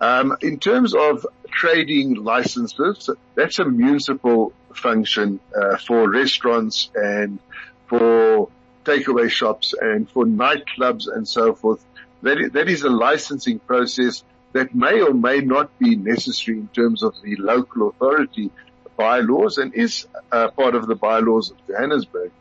Um, 0.00 0.36
in 0.40 0.58
terms 0.58 0.94
of 0.94 1.26
trading 1.50 2.14
licenses, 2.14 3.10
that's 3.34 3.58
a 3.58 3.64
municipal 3.64 4.52
function 4.74 5.40
uh, 5.54 5.76
for 5.76 6.10
restaurants 6.10 6.90
and 6.94 7.38
for 7.86 8.48
takeaway 8.84 9.30
shops 9.30 9.74
and 9.78 10.08
for 10.08 10.24
nightclubs 10.24 11.06
and 11.12 11.28
so 11.28 11.54
forth. 11.54 11.84
That 12.22 12.38
is, 12.40 12.52
that 12.52 12.68
is 12.68 12.82
a 12.82 12.90
licensing 12.90 13.58
process 13.58 14.24
that 14.52 14.74
may 14.74 15.00
or 15.00 15.12
may 15.12 15.40
not 15.40 15.78
be 15.78 15.96
necessary 15.96 16.58
in 16.58 16.68
terms 16.68 17.02
of 17.02 17.14
the 17.22 17.36
local 17.36 17.88
authority 17.88 18.50
bylaws 18.96 19.58
and 19.58 19.74
is 19.74 20.06
uh, 20.32 20.48
part 20.48 20.74
of 20.74 20.86
the 20.86 20.94
bylaws 20.94 21.50
of 21.50 21.56
Johannesburg. 21.66 22.32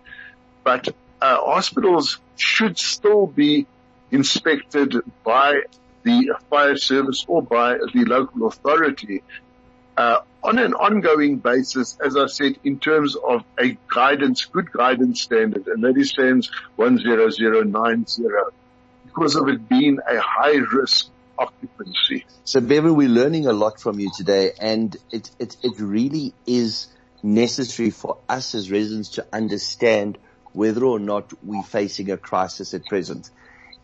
But 0.64 0.90
uh, 1.22 1.38
hospitals 1.38 2.20
should 2.36 2.78
still 2.78 3.28
be 3.28 3.68
inspected 4.12 4.96
by 5.24 5.62
the 6.10 6.36
fire 6.50 6.78
service 6.78 7.26
or 7.28 7.42
by 7.42 7.78
the 7.94 8.06
local 8.06 8.48
authority 8.48 9.24
uh, 9.98 10.22
on 10.42 10.58
an 10.58 10.74
ongoing 10.74 11.40
basis, 11.40 11.98
as 12.04 12.16
I 12.16 12.28
said, 12.28 12.58
in 12.64 12.80
terms 12.80 13.18
of 13.18 13.44
a 13.60 13.78
guidance, 13.94 14.46
good 14.46 14.72
guidance 14.72 15.22
standard, 15.22 15.68
and 15.68 15.84
that 15.84 15.98
is 15.98 16.14
SANS 16.14 16.50
10090, 16.78 18.24
because 19.06 19.36
of 19.36 19.50
it 19.50 19.68
being 19.68 20.00
a 20.10 20.20
high 20.20 20.56
risk 20.72 21.10
occupancy. 21.38 22.26
So 22.46 22.62
Bevan, 22.62 22.96
we're 22.96 23.10
learning 23.10 23.48
a 23.48 23.54
lot 23.54 23.80
from 23.82 24.00
you 24.00 24.10
today 24.16 24.54
and 24.60 24.96
it, 25.12 25.32
it, 25.40 25.58
it 25.64 25.74
really 25.80 26.34
is 26.46 26.88
necessary 27.22 27.90
for 27.90 28.20
us 28.30 28.56
as 28.56 28.72
residents 28.72 29.10
to 29.10 29.26
understand 29.34 30.18
whether 30.54 30.86
or 30.86 31.00
not 31.00 31.32
we're 31.44 31.64
facing 31.64 32.12
a 32.12 32.18
crisis 32.18 32.74
at 32.74 32.86
present. 32.86 33.30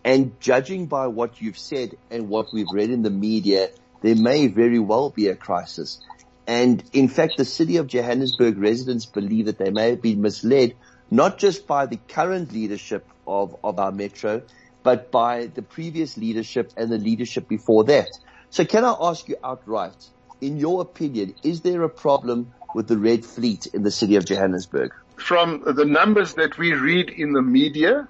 And 0.06 0.40
judging 0.40 0.86
by 0.86 1.08
what 1.08 1.42
you've 1.42 1.58
said 1.58 1.98
and 2.12 2.30
what 2.30 2.54
we've 2.54 2.72
read 2.72 2.92
in 2.92 3.02
the 3.02 3.10
media, 3.10 3.70
there 4.04 4.16
may 4.16 4.46
very 4.46 4.78
well 4.78 5.10
be 5.10 5.30
a 5.30 5.36
crisis. 5.36 6.00
And 6.46 6.84
in 6.94 7.08
fact, 7.08 7.38
the 7.38 7.44
city 7.44 7.78
of 7.78 7.88
Johannesburg 7.88 8.60
residents 8.60 9.08
believe 9.08 9.48
that 9.48 9.58
they 9.58 9.72
may 9.72 9.90
have 9.90 10.04
been 10.04 10.22
misled, 10.22 10.76
not 11.10 11.40
just 11.40 11.66
by 11.66 11.88
the 11.88 11.98
current 12.08 12.54
leadership 12.54 13.04
of, 13.26 13.56
of 13.64 13.80
our 13.80 13.92
metro, 13.92 14.44
but 14.84 15.10
by 15.10 15.48
the 15.48 15.64
previous 15.64 16.18
leadership 16.18 16.72
and 16.78 16.92
the 16.92 17.00
leadership 17.00 17.48
before 17.48 17.86
that. 17.86 18.10
So 18.52 18.64
can 18.64 18.86
I 18.86 18.96
ask 19.02 19.28
you 19.28 19.38
outright, 19.44 20.06
in 20.40 20.58
your 20.60 20.82
opinion, 20.82 21.34
is 21.42 21.62
there 21.62 21.82
a 21.82 21.90
problem 21.90 22.54
with 22.76 22.88
the 22.88 23.00
Red 23.00 23.26
Fleet 23.26 23.66
in 23.74 23.82
the 23.82 23.90
city 23.90 24.18
of 24.18 24.26
Johannesburg? 24.26 24.94
From 25.16 25.64
the 25.66 25.86
numbers 25.86 26.36
that 26.36 26.60
we 26.60 26.74
read 26.74 27.10
in 27.10 27.34
the 27.34 27.42
media 27.42 28.08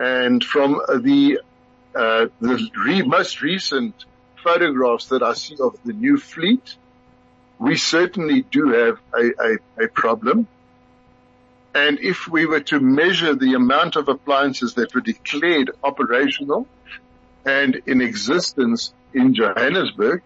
and 0.00 0.42
from 0.42 0.80
the, 0.88 1.40
uh, 1.94 2.26
the 2.40 2.70
re- 2.86 3.02
most 3.02 3.42
recent 3.42 4.06
photographs 4.42 5.08
that 5.08 5.22
I 5.22 5.34
see 5.34 5.56
of 5.60 5.78
the 5.84 5.92
new 5.92 6.16
fleet, 6.16 6.74
we 7.58 7.76
certainly 7.76 8.40
do 8.40 8.70
have 8.70 8.98
a, 9.14 9.58
a, 9.78 9.84
a 9.84 9.88
problem. 9.88 10.48
And 11.74 11.98
if 12.00 12.26
we 12.26 12.46
were 12.46 12.60
to 12.60 12.80
measure 12.80 13.34
the 13.34 13.52
amount 13.52 13.96
of 13.96 14.08
appliances 14.08 14.74
that 14.74 14.94
were 14.94 15.02
declared 15.02 15.72
operational 15.84 16.66
and 17.44 17.82
in 17.86 18.00
existence 18.00 18.94
in 19.12 19.34
Johannesburg, 19.34 20.22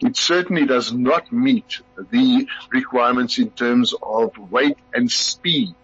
it 0.00 0.16
certainly 0.16 0.66
does 0.66 0.92
not 0.92 1.30
meet 1.30 1.80
the 2.10 2.48
requirements 2.70 3.38
in 3.38 3.50
terms 3.50 3.94
of 4.02 4.36
weight 4.50 4.76
and 4.92 5.08
speed 5.08 5.76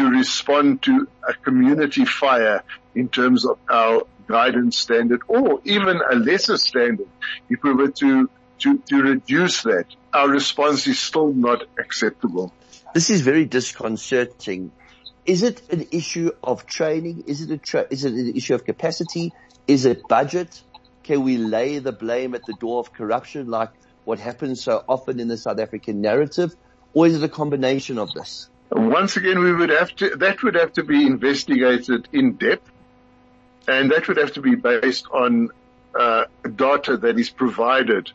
to 0.00 0.08
respond 0.08 0.80
to 0.80 1.06
a 1.28 1.34
community 1.34 2.06
fire 2.06 2.62
in 2.94 3.08
terms 3.10 3.44
of 3.44 3.58
our 3.68 4.04
guidance 4.26 4.78
standard 4.78 5.20
or 5.28 5.60
even 5.64 6.00
a 6.10 6.14
lesser 6.14 6.56
standard. 6.56 7.08
If 7.50 7.62
we 7.62 7.74
were 7.74 7.90
to, 7.90 8.30
to, 8.60 8.78
to 8.78 9.02
reduce 9.02 9.62
that, 9.64 9.84
our 10.14 10.26
response 10.26 10.86
is 10.86 10.98
still 10.98 11.34
not 11.34 11.64
acceptable. 11.78 12.50
This 12.94 13.10
is 13.10 13.20
very 13.20 13.44
disconcerting. 13.44 14.72
Is 15.26 15.42
it 15.42 15.60
an 15.70 15.88
issue 15.92 16.30
of 16.42 16.64
training? 16.64 17.24
Is 17.26 17.42
it 17.42 17.50
a 17.50 17.58
tra- 17.58 17.86
is 17.90 18.06
it 18.06 18.14
an 18.14 18.32
issue 18.34 18.54
of 18.54 18.64
capacity? 18.64 19.34
Is 19.68 19.84
it 19.84 20.08
budget? 20.08 20.62
Can 21.02 21.24
we 21.24 21.36
lay 21.36 21.78
the 21.78 21.92
blame 21.92 22.34
at 22.34 22.46
the 22.46 22.54
door 22.54 22.80
of 22.80 22.94
corruption 22.94 23.48
like 23.48 23.70
what 24.06 24.18
happens 24.18 24.62
so 24.62 24.82
often 24.88 25.20
in 25.20 25.28
the 25.28 25.36
South 25.36 25.60
African 25.60 26.00
narrative? 26.00 26.56
Or 26.94 27.06
is 27.06 27.14
it 27.16 27.22
a 27.22 27.28
combination 27.28 27.98
of 27.98 28.12
this? 28.12 28.49
Once 28.70 29.16
again, 29.16 29.40
we 29.40 29.52
would 29.52 29.70
have 29.70 29.94
to, 29.96 30.10
that 30.16 30.42
would 30.42 30.54
have 30.54 30.72
to 30.72 30.84
be 30.84 31.06
investigated 31.06 32.08
in 32.12 32.34
depth 32.34 32.70
and 33.66 33.90
that 33.90 34.06
would 34.08 34.16
have 34.16 34.32
to 34.32 34.40
be 34.40 34.54
based 34.54 35.06
on 35.12 35.50
uh, 35.98 36.24
data 36.54 36.96
that 36.96 37.18
is 37.18 37.30
provided 37.30 38.10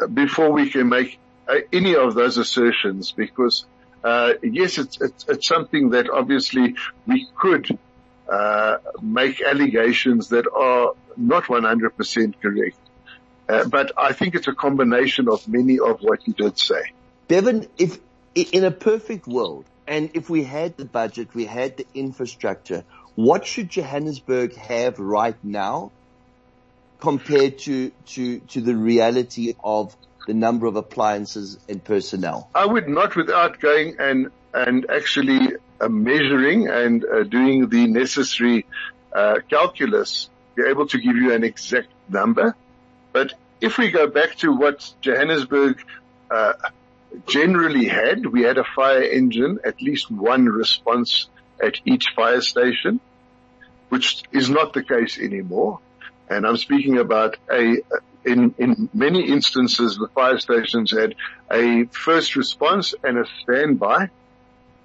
uh, 0.00 0.06
before 0.06 0.50
we 0.50 0.70
can 0.70 0.88
make 0.88 1.18
uh, 1.48 1.56
any 1.72 1.94
of 1.94 2.14
those 2.14 2.38
assertions 2.38 3.12
because 3.12 3.66
uh, 4.04 4.32
yes, 4.42 4.78
it's, 4.78 5.00
it's, 5.00 5.26
it's, 5.28 5.46
something 5.46 5.90
that 5.90 6.10
obviously 6.10 6.74
we 7.06 7.28
could 7.38 7.78
uh, 8.28 8.78
make 9.00 9.40
allegations 9.40 10.28
that 10.30 10.46
are 10.52 10.94
not 11.16 11.44
100% 11.44 12.34
correct. 12.40 12.76
Uh, 13.48 13.64
but 13.68 13.92
I 13.96 14.12
think 14.12 14.34
it's 14.34 14.48
a 14.48 14.54
combination 14.54 15.28
of 15.28 15.46
many 15.46 15.78
of 15.78 16.00
what 16.00 16.26
you 16.26 16.32
did 16.32 16.58
say. 16.58 16.82
Bevan, 17.28 17.68
if 17.78 17.98
in 18.34 18.64
a 18.64 18.70
perfect 18.70 19.26
world, 19.26 19.66
and 19.92 20.10
if 20.14 20.30
we 20.30 20.42
had 20.42 20.78
the 20.78 20.86
budget, 20.86 21.34
we 21.34 21.44
had 21.44 21.76
the 21.76 21.86
infrastructure, 21.92 22.82
what 23.14 23.46
should 23.46 23.68
Johannesburg 23.68 24.56
have 24.56 24.98
right 24.98 25.36
now 25.42 25.92
compared 26.98 27.58
to, 27.58 27.90
to, 28.06 28.38
to 28.38 28.62
the 28.62 28.74
reality 28.74 29.54
of 29.62 29.94
the 30.26 30.32
number 30.32 30.66
of 30.66 30.76
appliances 30.76 31.58
and 31.68 31.84
personnel? 31.84 32.48
I 32.54 32.64
would 32.64 32.88
not 32.88 33.16
without 33.16 33.60
going 33.60 33.96
and, 33.98 34.30
and 34.54 34.90
actually 34.90 35.56
uh, 35.78 35.90
measuring 35.90 36.68
and 36.68 37.04
uh, 37.04 37.24
doing 37.24 37.68
the 37.68 37.86
necessary 37.86 38.64
uh, 39.12 39.40
calculus 39.50 40.30
be 40.54 40.62
able 40.62 40.86
to 40.86 40.98
give 40.98 41.16
you 41.16 41.34
an 41.34 41.44
exact 41.44 41.88
number. 42.08 42.56
But 43.12 43.34
if 43.60 43.76
we 43.76 43.90
go 43.90 44.06
back 44.06 44.36
to 44.36 44.52
what 44.56 44.90
Johannesburg 45.02 45.84
uh, 46.30 46.54
generally 47.26 47.86
had, 47.86 48.26
we 48.26 48.42
had 48.42 48.58
a 48.58 48.64
fire 48.64 49.02
engine, 49.02 49.58
at 49.64 49.80
least 49.80 50.10
one 50.10 50.46
response 50.46 51.28
at 51.62 51.80
each 51.84 52.06
fire 52.16 52.40
station, 52.40 53.00
which 53.88 54.22
is 54.32 54.48
not 54.50 54.72
the 54.72 54.82
case 54.82 55.18
anymore. 55.18 55.80
And 56.28 56.46
I'm 56.46 56.56
speaking 56.56 56.98
about 56.98 57.36
a, 57.50 57.78
in, 58.24 58.54
in 58.58 58.88
many 58.94 59.28
instances, 59.28 59.96
the 59.96 60.08
fire 60.08 60.38
stations 60.38 60.90
had 60.90 61.14
a 61.50 61.84
first 61.90 62.36
response 62.36 62.94
and 63.02 63.18
a 63.18 63.24
standby. 63.42 64.10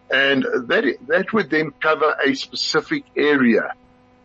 And 0.10 0.44
that, 0.44 0.98
that 1.08 1.34
would 1.34 1.50
then 1.50 1.72
cover 1.82 2.16
a 2.26 2.34
specific 2.34 3.04
area 3.16 3.74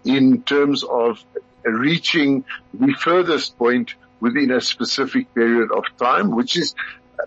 in 0.04 0.42
terms 0.42 0.84
of 0.84 1.24
reaching 1.64 2.44
the 2.74 2.94
furthest 2.98 3.56
point 3.58 3.94
within 4.20 4.52
a 4.52 4.60
specific 4.60 5.34
period 5.34 5.70
of 5.72 5.84
time, 5.98 6.30
which 6.30 6.56
is 6.56 6.74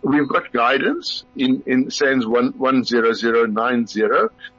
we've 0.03 0.27
got 0.27 0.51
guidance 0.51 1.23
in, 1.35 1.63
in 1.65 1.89
SANS 1.91 2.25
10090, 2.25 4.01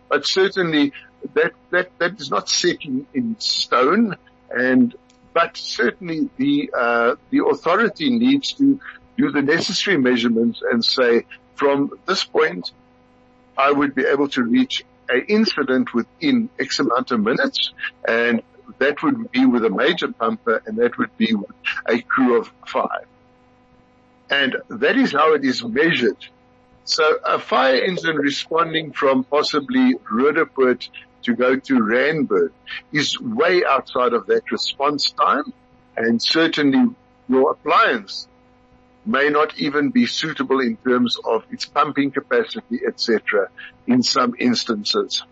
but 0.09 0.27
certainly 0.27 0.93
that, 1.35 1.53
that, 1.71 1.91
that 1.99 2.21
is 2.21 2.31
not 2.31 2.49
set 2.49 2.85
in, 2.85 3.07
in 3.15 3.37
stone 3.39 4.17
and, 4.51 4.95
but 5.33 5.57
certainly 5.57 6.29
the, 6.37 6.71
uh, 6.77 7.17
the 7.31 7.45
authority 7.45 8.11
needs 8.11 8.53
to 8.55 8.81
do 9.17 9.31
the 9.31 9.43
necessary 9.43 9.97
measurements 9.99 10.63
and 10.63 10.85
say 10.85 11.25
from 11.55 11.91
this 12.07 12.25
point, 12.25 12.71
I 13.57 13.73
would 13.73 13.95
be 13.95 14.05
able 14.05 14.29
to 14.31 14.43
reach 14.43 14.85
an 15.09 15.25
incident 15.29 15.95
within 15.95 16.51
X 16.59 16.79
amount 16.79 17.11
of 17.11 17.21
minutes 17.21 17.73
and 18.07 18.43
that 18.79 19.03
would 19.03 19.31
be 19.31 19.47
with 19.47 19.65
a 19.65 19.71
major 19.71 20.09
pumper 20.13 20.63
and 20.67 20.77
that 20.79 20.99
would 20.99 21.17
be 21.17 21.35
with 21.35 21.51
a 21.87 22.01
crew 22.03 22.39
of 22.41 22.53
five. 22.67 23.07
And 24.31 24.57
that 24.69 24.97
is 24.97 25.13
how 25.13 25.35
it 25.35 25.45
is 25.45 25.65
measured. 25.65 26.17
So 26.85 27.19
a 27.25 27.39
fire 27.39 27.77
engine 27.83 28.17
responding 28.17 28.93
from 28.93 29.25
possibly 29.25 29.95
Roodepoort 30.11 30.89
to 31.23 31.35
go 31.35 31.57
to 31.57 31.75
Randburg 31.75 32.53
is 32.93 33.21
way 33.21 33.65
outside 33.65 34.13
of 34.13 34.27
that 34.27 34.51
response 34.51 35.11
time 35.11 35.53
and 35.97 36.23
certainly 36.23 36.95
your 37.29 37.53
appliance 37.53 38.29
may 39.05 39.29
not 39.29 39.59
even 39.59 39.91
be 39.91 40.07
suitable 40.07 40.61
in 40.61 40.77
terms 40.77 41.17
of 41.25 41.45
its 41.51 41.65
pumping 41.65 42.11
capacity, 42.11 42.81
etc. 42.87 43.49
in 43.87 44.03
some 44.03 44.35
instances. 44.39 45.23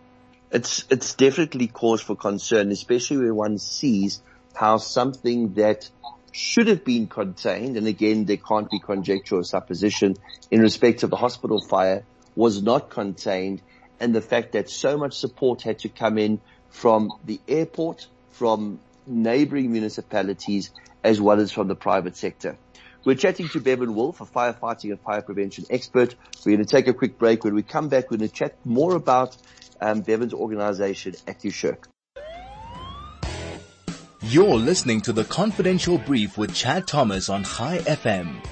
It's, 0.50 0.84
it's 0.90 1.14
definitely 1.14 1.66
cause 1.66 2.00
for 2.00 2.14
concern, 2.14 2.70
especially 2.70 3.18
when 3.18 3.34
one 3.34 3.58
sees 3.58 4.22
how 4.54 4.76
something 4.76 5.54
that 5.54 5.90
should 6.34 6.66
have 6.66 6.84
been 6.84 7.06
contained, 7.06 7.76
and 7.76 7.86
again, 7.86 8.24
there 8.24 8.36
can't 8.36 8.68
be 8.68 8.80
conjecture 8.80 9.36
or 9.36 9.44
supposition 9.44 10.16
in 10.50 10.60
respect 10.60 11.04
of 11.04 11.10
the 11.10 11.16
hospital 11.16 11.60
fire, 11.60 12.04
was 12.34 12.60
not 12.60 12.90
contained, 12.90 13.62
and 14.00 14.12
the 14.12 14.20
fact 14.20 14.52
that 14.52 14.68
so 14.68 14.96
much 14.96 15.16
support 15.16 15.62
had 15.62 15.78
to 15.78 15.88
come 15.88 16.18
in 16.18 16.40
from 16.70 17.10
the 17.24 17.40
airport, 17.46 18.08
from 18.30 18.80
neighboring 19.06 19.70
municipalities, 19.70 20.72
as 21.04 21.20
well 21.20 21.38
as 21.38 21.52
from 21.52 21.68
the 21.68 21.76
private 21.76 22.16
sector. 22.16 22.56
We're 23.04 23.14
chatting 23.14 23.48
to 23.50 23.60
Bevan 23.60 23.94
Wolff, 23.94 24.20
a 24.20 24.24
firefighting 24.24 24.90
and 24.90 25.00
fire 25.00 25.22
prevention 25.22 25.66
expert. 25.70 26.16
We're 26.44 26.56
going 26.56 26.66
to 26.66 26.70
take 26.70 26.88
a 26.88 26.94
quick 26.94 27.16
break. 27.16 27.44
When 27.44 27.54
we 27.54 27.62
come 27.62 27.88
back, 27.88 28.10
we're 28.10 28.16
going 28.16 28.28
to 28.28 28.34
chat 28.34 28.56
more 28.64 28.96
about 28.96 29.36
um, 29.80 30.00
Bevan's 30.00 30.34
organization, 30.34 31.12
AccuShirk. 31.28 31.84
You're 34.28 34.56
listening 34.56 35.02
to 35.02 35.12
the 35.12 35.24
confidential 35.24 35.98
brief 35.98 36.38
with 36.38 36.54
Chad 36.54 36.86
Thomas 36.86 37.28
on 37.28 37.44
Chai 37.44 37.78
FM. 37.80 38.42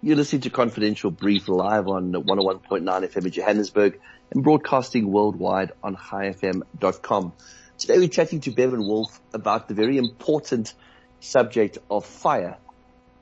You're 0.00 0.16
listening 0.16 0.42
to 0.42 0.50
Confidential 0.50 1.10
Brief 1.10 1.48
live 1.48 1.88
on 1.88 2.12
101.9 2.12 2.82
FM 2.84 3.24
in 3.24 3.30
Johannesburg 3.32 4.00
and 4.30 4.44
broadcasting 4.44 5.10
worldwide 5.10 5.72
on 5.82 5.96
chaifm.com. 5.96 7.32
Today 7.76 7.98
we're 7.98 8.08
chatting 8.08 8.40
to 8.42 8.52
Bevan 8.52 8.86
Wolff 8.86 9.20
about 9.34 9.66
the 9.66 9.74
very 9.74 9.98
important 9.98 10.72
subject 11.18 11.78
of 11.90 12.06
fire. 12.06 12.56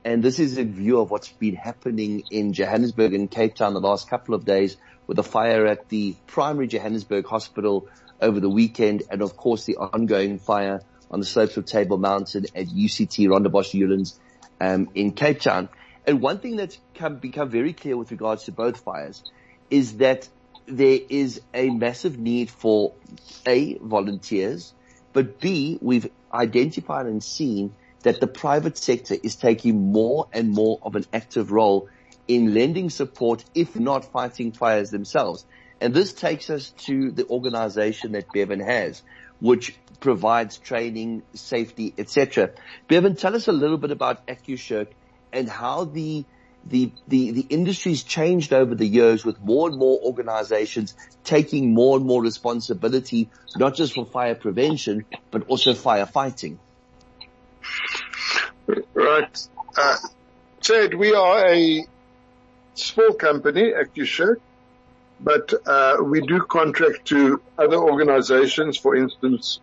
And 0.05 0.21
this 0.21 0.37
is 0.37 0.59
a 0.59 0.63
view 0.63 0.99
of 0.99 1.09
what's 1.09 1.31
been 1.31 1.55
happening 1.55 2.23
in 2.29 2.53
Johannesburg 2.53 3.15
and 3.15 3.29
Cape 3.31 3.55
Town 3.55 3.73
the 3.73 3.81
last 3.81 4.09
couple 4.09 4.35
of 4.35 4.45
days 4.45 4.77
with 5.09 5.17
a 5.17 5.23
fire 5.23 5.65
at 5.65 5.89
the 5.89 6.15
primary 6.27 6.67
Johannesburg 6.67 7.25
hospital 7.25 7.87
over 8.21 8.39
the 8.39 8.49
weekend, 8.49 9.01
and 9.09 9.23
of 9.23 9.35
course 9.35 9.65
the 9.65 9.77
ongoing 9.77 10.37
fire 10.37 10.81
on 11.09 11.19
the 11.19 11.25
slopes 11.25 11.57
of 11.57 11.65
Table 11.65 11.97
Mountain 11.97 12.45
at 12.53 12.67
UCT 12.67 13.27
Rondebosch 13.27 13.73
Newlands 13.73 14.19
um, 14.61 14.87
in 14.93 15.13
Cape 15.13 15.41
Town. 15.41 15.67
And 16.05 16.21
one 16.21 16.37
thing 16.37 16.57
that's 16.57 16.77
come, 16.93 17.15
become 17.15 17.49
very 17.49 17.73
clear 17.73 17.97
with 17.97 18.11
regards 18.11 18.43
to 18.43 18.51
both 18.51 18.81
fires 18.81 19.23
is 19.71 19.97
that 19.97 20.29
there 20.67 20.99
is 21.09 21.41
a 21.55 21.71
massive 21.71 22.19
need 22.19 22.51
for 22.51 22.93
A, 23.47 23.79
volunteers, 23.79 24.73
but 25.11 25.39
B, 25.39 25.79
we've 25.81 26.07
identified 26.31 27.07
and 27.07 27.23
seen 27.23 27.73
that 28.03 28.19
the 28.19 28.27
private 28.27 28.77
sector 28.77 29.15
is 29.23 29.35
taking 29.35 29.91
more 29.91 30.27
and 30.31 30.51
more 30.51 30.77
of 30.83 30.95
an 30.95 31.05
active 31.11 31.51
role 31.51 31.89
in 32.29 32.53
lending 32.53 32.91
support, 32.91 33.43
if 33.55 33.75
not 33.75 34.05
fighting 34.05 34.51
fires 34.51 34.91
themselves. 34.91 35.45
And 35.81 35.93
this 35.93 36.13
takes 36.13 36.49
us 36.51 36.69
to 36.85 37.09
the 37.09 37.27
organization 37.27 38.11
that 38.11 38.31
Bevan 38.31 38.59
has, 38.59 39.01
which 39.39 39.75
provides 39.99 40.57
training, 40.57 41.23
safety, 41.33 41.93
etc. 41.97 42.51
Bevan, 42.87 43.15
tell 43.15 43.35
us 43.35 43.47
a 43.47 43.51
little 43.51 43.79
bit 43.79 43.89
about 43.89 44.27
AccuShirk 44.27 44.87
and 45.33 45.49
how 45.49 45.85
the 45.85 46.23
the, 46.65 46.91
the, 47.07 47.31
the 47.31 47.45
industry's 47.49 48.03
changed 48.03 48.51
over 48.51 48.75
the 48.75 48.85
years 48.85 49.23
with 49.23 49.39
more 49.39 49.69
and 49.69 49.79
more 49.79 49.97
organizations 50.03 50.93
taking 51.23 51.73
more 51.73 51.95
and 51.95 52.05
more 52.05 52.21
responsibility, 52.21 53.29
not 53.55 53.75
just 53.75 53.95
for 53.95 54.05
fire 54.05 54.35
prevention, 54.35 55.05
but 55.31 55.47
also 55.47 55.71
firefighting. 55.71 56.57
Right. 58.93 59.47
Uh, 59.77 59.95
we 60.97 61.13
are 61.15 61.47
a 61.47 61.85
small 62.79 63.13
company, 63.13 63.71
AccuShirk, 63.71 64.37
but 65.19 65.53
uh, 65.65 65.97
we 66.03 66.21
do 66.21 66.41
contract 66.41 67.05
to 67.05 67.41
other 67.57 67.77
organizations. 67.77 68.77
For 68.77 68.95
instance, 68.95 69.59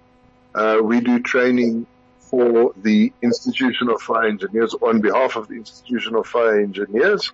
uh, 0.55 0.79
we 0.83 1.01
do 1.01 1.21
training 1.21 1.87
for 2.19 2.73
the 2.77 3.13
Institution 3.23 3.89
of 3.89 4.01
Fire 4.01 4.27
Engineers 4.27 4.75
on 4.75 5.01
behalf 5.01 5.37
of 5.37 5.49
the 5.49 5.55
Institution 5.55 6.15
of 6.15 6.27
Fire 6.27 6.61
Engineers. 6.61 7.33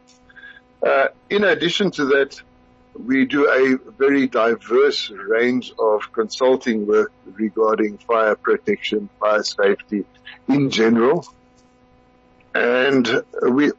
Uh, 0.87 1.09
in 1.31 1.45
addition 1.45 1.90
to 1.92 2.05
that, 2.07 2.40
we 2.95 3.25
do 3.25 3.49
a 3.49 3.90
very 3.92 4.27
diverse 4.27 5.11
range 5.11 5.73
of 5.79 6.12
consulting 6.12 6.87
work 6.87 7.11
regarding 7.25 7.99
fire 7.99 8.35
protection, 8.35 9.09
fire 9.18 9.42
safety 9.42 10.05
in 10.49 10.71
general. 10.71 11.27
And 12.55 13.23
we, 13.51 13.73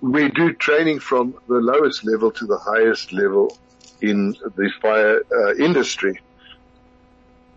we 0.00 0.28
do 0.28 0.52
training 0.52 1.00
from 1.00 1.34
the 1.48 1.60
lowest 1.60 2.04
level 2.04 2.30
to 2.32 2.46
the 2.46 2.58
highest 2.58 3.12
level 3.12 3.56
in 4.00 4.36
the 4.56 4.70
fire 4.80 5.22
uh, 5.32 5.54
industry. 5.56 6.20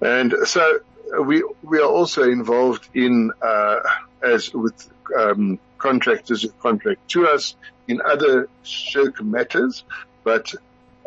And 0.01 0.33
so 0.45 0.79
we 1.23 1.43
we 1.61 1.79
are 1.79 1.89
also 1.89 2.23
involved 2.23 2.89
in 2.95 3.31
uh, 3.41 3.79
as 4.23 4.53
with 4.53 4.89
um, 5.17 5.59
contractors 5.77 6.43
who 6.43 6.49
contract 6.61 7.07
to 7.09 7.27
us 7.27 7.55
in 7.87 8.01
other 8.01 8.49
shirk 8.63 9.21
matters, 9.21 9.83
but 10.23 10.53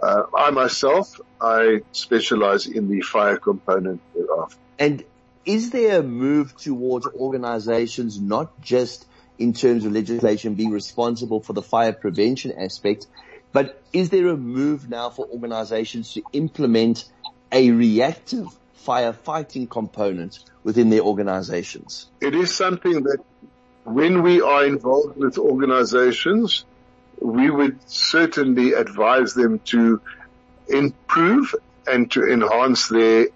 uh, 0.02 0.24
I 0.36 0.50
myself 0.50 1.20
I 1.40 1.80
specialize 1.92 2.66
in 2.66 2.88
the 2.88 3.00
fire 3.00 3.38
component 3.38 4.00
thereof. 4.14 4.56
And 4.78 5.04
is 5.44 5.70
there 5.70 6.00
a 6.00 6.02
move 6.02 6.56
towards 6.56 7.06
organizations 7.06 8.20
not 8.20 8.60
just 8.60 9.06
in 9.38 9.52
terms 9.52 9.84
of 9.84 9.92
legislation 9.92 10.54
being 10.54 10.70
responsible 10.70 11.40
for 11.40 11.52
the 11.52 11.62
fire 11.62 11.92
prevention 11.92 12.52
aspect, 12.52 13.06
But 13.54 13.80
is 13.92 14.10
there 14.10 14.26
a 14.28 14.36
move 14.36 14.90
now 14.90 15.10
for 15.10 15.26
organizations 15.26 16.12
to 16.14 16.22
implement 16.32 17.04
a 17.52 17.70
reactive 17.70 18.48
firefighting 18.84 19.70
component 19.70 20.40
within 20.64 20.90
their 20.90 21.02
organizations? 21.02 22.10
It 22.20 22.34
is 22.34 22.52
something 22.52 23.04
that 23.04 23.18
when 23.84 24.22
we 24.24 24.40
are 24.40 24.66
involved 24.66 25.16
with 25.16 25.38
organizations, 25.38 26.64
we 27.20 27.48
would 27.48 27.78
certainly 27.88 28.72
advise 28.72 29.34
them 29.34 29.60
to 29.66 30.00
improve 30.66 31.54
and 31.86 32.10
to 32.10 32.24
enhance 32.28 32.88
their 32.88 33.28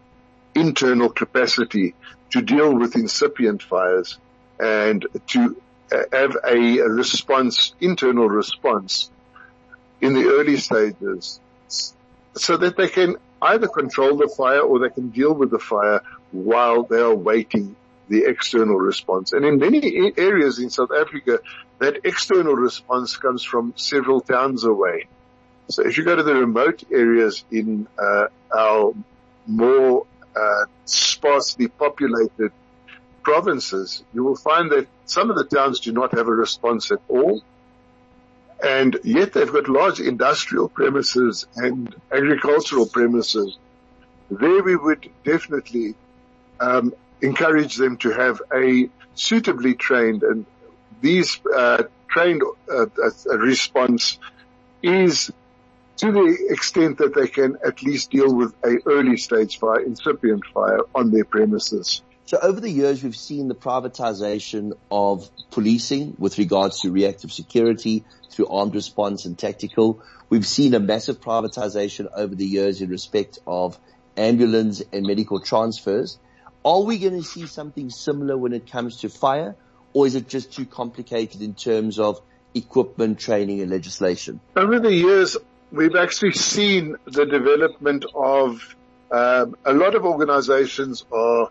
internal 0.56 1.10
capacity 1.10 1.94
to 2.30 2.42
deal 2.42 2.74
with 2.74 2.96
incipient 2.96 3.62
fires 3.62 4.18
and 4.58 5.06
to 5.28 5.56
have 6.12 6.36
a 6.44 6.80
response, 6.82 7.74
internal 7.80 8.28
response 8.28 9.10
in 10.00 10.14
the 10.14 10.26
early 10.28 10.56
stages 10.56 11.40
so 12.36 12.56
that 12.56 12.76
they 12.76 12.88
can 12.88 13.16
either 13.42 13.68
control 13.68 14.16
the 14.16 14.28
fire 14.28 14.60
or 14.60 14.78
they 14.78 14.90
can 14.90 15.10
deal 15.10 15.32
with 15.32 15.50
the 15.50 15.58
fire 15.58 16.02
while 16.32 16.82
they 16.84 17.00
are 17.00 17.14
waiting 17.14 17.74
the 18.08 18.24
external 18.24 18.76
response. 18.76 19.32
And 19.32 19.44
in 19.44 19.58
many 19.58 20.12
areas 20.16 20.58
in 20.58 20.70
South 20.70 20.90
Africa, 20.92 21.40
that 21.78 22.00
external 22.04 22.54
response 22.54 23.16
comes 23.16 23.44
from 23.44 23.74
several 23.76 24.20
towns 24.20 24.64
away. 24.64 25.06
So 25.70 25.84
if 25.84 25.98
you 25.98 26.04
go 26.04 26.16
to 26.16 26.22
the 26.22 26.34
remote 26.34 26.82
areas 26.90 27.44
in 27.50 27.86
uh, 27.98 28.28
our 28.56 28.94
more 29.46 30.06
uh, 30.34 30.64
sparsely 30.86 31.68
populated 31.68 32.52
provinces, 33.28 34.02
you 34.14 34.24
will 34.24 34.36
find 34.36 34.70
that 34.70 34.86
some 35.04 35.28
of 35.28 35.36
the 35.36 35.44
towns 35.44 35.80
do 35.80 35.92
not 35.92 36.16
have 36.16 36.28
a 36.28 36.36
response 36.46 36.90
at 36.90 37.00
all. 37.08 37.42
And 38.62 38.98
yet 39.04 39.34
they've 39.34 39.52
got 39.52 39.68
large 39.68 40.00
industrial 40.00 40.70
premises 40.70 41.46
and 41.54 41.94
agricultural 42.10 42.86
premises. 42.86 43.58
There 44.30 44.62
we 44.62 44.76
would 44.76 45.10
definitely 45.24 45.94
um, 46.58 46.94
encourage 47.20 47.76
them 47.76 47.98
to 47.98 48.10
have 48.12 48.40
a 48.50 48.88
suitably 49.14 49.74
trained 49.74 50.22
and 50.22 50.46
these 51.02 51.38
uh, 51.54 51.82
trained 52.08 52.42
uh, 52.72 52.86
response 53.36 54.18
is 54.82 55.30
to 55.98 56.12
the 56.12 56.46
extent 56.48 56.96
that 56.98 57.14
they 57.14 57.28
can 57.28 57.58
at 57.64 57.82
least 57.82 58.10
deal 58.10 58.34
with 58.34 58.54
a 58.64 58.78
early 58.86 59.18
stage 59.18 59.58
fire, 59.58 59.80
incipient 59.80 60.44
fire 60.46 60.80
on 60.94 61.10
their 61.10 61.24
premises. 61.24 62.02
So 62.28 62.36
over 62.42 62.60
the 62.60 62.70
years, 62.70 63.02
we've 63.02 63.16
seen 63.16 63.48
the 63.48 63.54
privatization 63.54 64.74
of 64.90 65.30
policing 65.50 66.14
with 66.18 66.36
regards 66.36 66.80
to 66.80 66.90
reactive 66.90 67.32
security 67.32 68.04
through 68.30 68.48
armed 68.48 68.74
response 68.74 69.24
and 69.24 69.38
tactical. 69.38 70.02
We've 70.28 70.46
seen 70.46 70.74
a 70.74 70.78
massive 70.78 71.22
privatization 71.22 72.06
over 72.14 72.34
the 72.34 72.44
years 72.44 72.82
in 72.82 72.90
respect 72.90 73.38
of 73.46 73.78
ambulance 74.14 74.82
and 74.92 75.06
medical 75.06 75.40
transfers. 75.40 76.18
Are 76.66 76.82
we 76.82 76.98
going 76.98 77.14
to 77.14 77.22
see 77.22 77.46
something 77.46 77.88
similar 77.88 78.36
when 78.36 78.52
it 78.52 78.70
comes 78.70 78.98
to 78.98 79.08
fire 79.08 79.56
or 79.94 80.06
is 80.06 80.14
it 80.14 80.28
just 80.28 80.52
too 80.52 80.66
complicated 80.66 81.40
in 81.40 81.54
terms 81.54 81.98
of 81.98 82.20
equipment, 82.54 83.18
training 83.18 83.62
and 83.62 83.70
legislation? 83.70 84.38
Over 84.54 84.80
the 84.80 84.92
years, 84.92 85.38
we've 85.72 85.96
actually 85.96 86.32
seen 86.32 86.96
the 87.06 87.24
development 87.24 88.04
of 88.14 88.76
um, 89.10 89.56
a 89.64 89.72
lot 89.72 89.94
of 89.94 90.04
organizations 90.04 91.06
are 91.10 91.48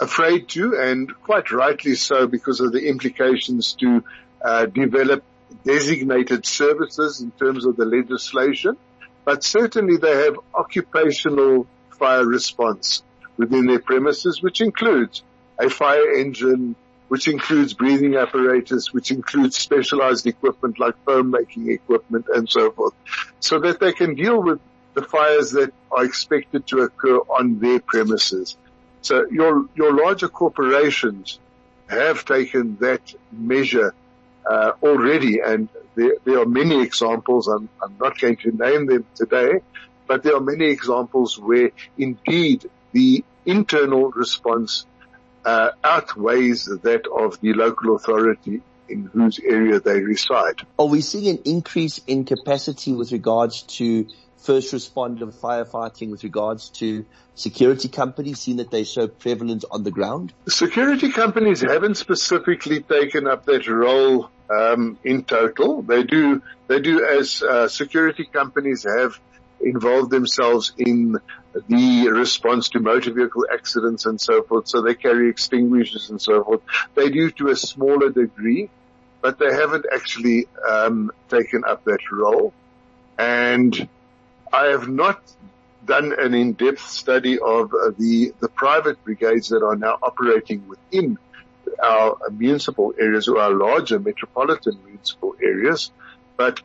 afraid 0.00 0.48
to, 0.48 0.76
and 0.76 1.12
quite 1.22 1.52
rightly 1.52 1.94
so 1.94 2.26
because 2.26 2.60
of 2.60 2.72
the 2.72 2.88
implications 2.88 3.74
to 3.74 4.02
uh, 4.42 4.66
develop 4.66 5.22
designated 5.64 6.46
services 6.46 7.20
in 7.20 7.30
terms 7.32 7.66
of 7.66 7.76
the 7.76 7.84
legislation. 7.84 8.76
But 9.24 9.44
certainly 9.44 9.98
they 9.98 10.24
have 10.24 10.38
occupational 10.54 11.66
fire 11.98 12.24
response 12.24 13.02
within 13.36 13.66
their 13.66 13.80
premises, 13.80 14.42
which 14.42 14.60
includes 14.60 15.22
a 15.58 15.68
fire 15.68 16.12
engine, 16.12 16.74
which 17.08 17.28
includes 17.28 17.74
breathing 17.74 18.16
apparatus, 18.16 18.92
which 18.92 19.10
includes 19.10 19.58
specialized 19.58 20.26
equipment 20.26 20.78
like 20.78 20.94
foam 21.04 21.30
making 21.30 21.70
equipment 21.70 22.26
and 22.34 22.48
so 22.48 22.70
forth, 22.70 22.94
so 23.40 23.60
that 23.60 23.80
they 23.80 23.92
can 23.92 24.14
deal 24.14 24.42
with 24.42 24.60
the 24.94 25.02
fires 25.02 25.52
that 25.52 25.72
are 25.90 26.04
expected 26.04 26.66
to 26.68 26.80
occur 26.80 27.18
on 27.18 27.58
their 27.58 27.80
premises. 27.80 28.56
So 29.02 29.26
your, 29.30 29.66
your 29.74 29.94
larger 29.94 30.28
corporations 30.28 31.38
have 31.88 32.24
taken 32.24 32.76
that 32.80 33.14
measure 33.32 33.94
uh, 34.48 34.72
already 34.82 35.40
and 35.40 35.68
there, 35.94 36.14
there 36.24 36.38
are 36.40 36.46
many 36.46 36.82
examples. 36.82 37.48
I'm, 37.48 37.68
I'm 37.82 37.96
not 38.00 38.18
going 38.18 38.36
to 38.38 38.52
name 38.52 38.86
them 38.86 39.04
today, 39.14 39.60
but 40.06 40.22
there 40.22 40.36
are 40.36 40.40
many 40.40 40.66
examples 40.66 41.38
where 41.38 41.70
indeed 41.98 42.68
the 42.92 43.24
internal 43.44 44.10
response 44.10 44.86
uh, 45.44 45.70
outweighs 45.82 46.66
that 46.66 47.06
of 47.06 47.40
the 47.40 47.54
local 47.54 47.96
authority 47.96 48.62
in 48.88 49.04
whose 49.12 49.38
area 49.38 49.80
they 49.80 50.00
reside. 50.00 50.62
Are 50.78 50.86
we 50.86 51.00
seeing 51.00 51.28
an 51.28 51.42
increase 51.44 51.98
in 52.06 52.24
capacity 52.24 52.92
with 52.92 53.12
regards 53.12 53.62
to 53.62 54.06
first 54.42 54.72
responder 54.72 55.32
firefighting 55.32 56.10
with 56.10 56.24
regards 56.24 56.70
to 56.70 57.04
security 57.34 57.88
companies, 57.88 58.40
seeing 58.40 58.56
that 58.58 58.70
they're 58.70 58.84
so 58.84 59.08
prevalent 59.08 59.64
on 59.70 59.82
the 59.82 59.90
ground? 59.90 60.32
Security 60.48 61.10
companies 61.10 61.60
haven't 61.60 61.96
specifically 61.96 62.80
taken 62.80 63.26
up 63.26 63.44
that 63.46 63.68
role 63.68 64.30
um, 64.50 64.98
in 65.04 65.24
total. 65.24 65.82
They 65.82 66.02
do, 66.02 66.42
they 66.68 66.80
do 66.80 67.04
as 67.04 67.42
uh, 67.42 67.68
security 67.68 68.24
companies 68.24 68.84
have 68.84 69.18
involved 69.60 70.10
themselves 70.10 70.72
in 70.78 71.18
the 71.68 72.08
response 72.08 72.70
to 72.70 72.80
motor 72.80 73.12
vehicle 73.12 73.46
accidents 73.52 74.06
and 74.06 74.20
so 74.20 74.42
forth. 74.42 74.68
So 74.68 74.80
they 74.80 74.94
carry 74.94 75.28
extinguishers 75.28 76.10
and 76.10 76.20
so 76.20 76.42
forth. 76.44 76.62
They 76.94 77.10
do 77.10 77.30
to 77.32 77.48
a 77.48 77.56
smaller 77.56 78.10
degree, 78.10 78.70
but 79.20 79.38
they 79.38 79.52
haven't 79.52 79.86
actually 79.92 80.48
um, 80.68 81.10
taken 81.28 81.64
up 81.66 81.84
that 81.84 82.00
role. 82.10 82.54
And 83.18 83.88
I 84.52 84.66
have 84.66 84.88
not 84.88 85.20
done 85.84 86.14
an 86.18 86.34
in-depth 86.34 86.88
study 86.88 87.38
of 87.38 87.72
uh, 87.72 87.92
the 87.98 88.34
the 88.40 88.48
private 88.48 89.02
brigades 89.04 89.48
that 89.48 89.62
are 89.62 89.76
now 89.76 89.98
operating 90.02 90.68
within 90.68 91.18
our 91.82 92.16
municipal 92.30 92.92
areas 92.98 93.28
or 93.28 93.38
our 93.38 93.52
larger 93.52 93.98
metropolitan 93.98 94.78
municipal 94.84 95.34
areas, 95.42 95.90
but 96.36 96.60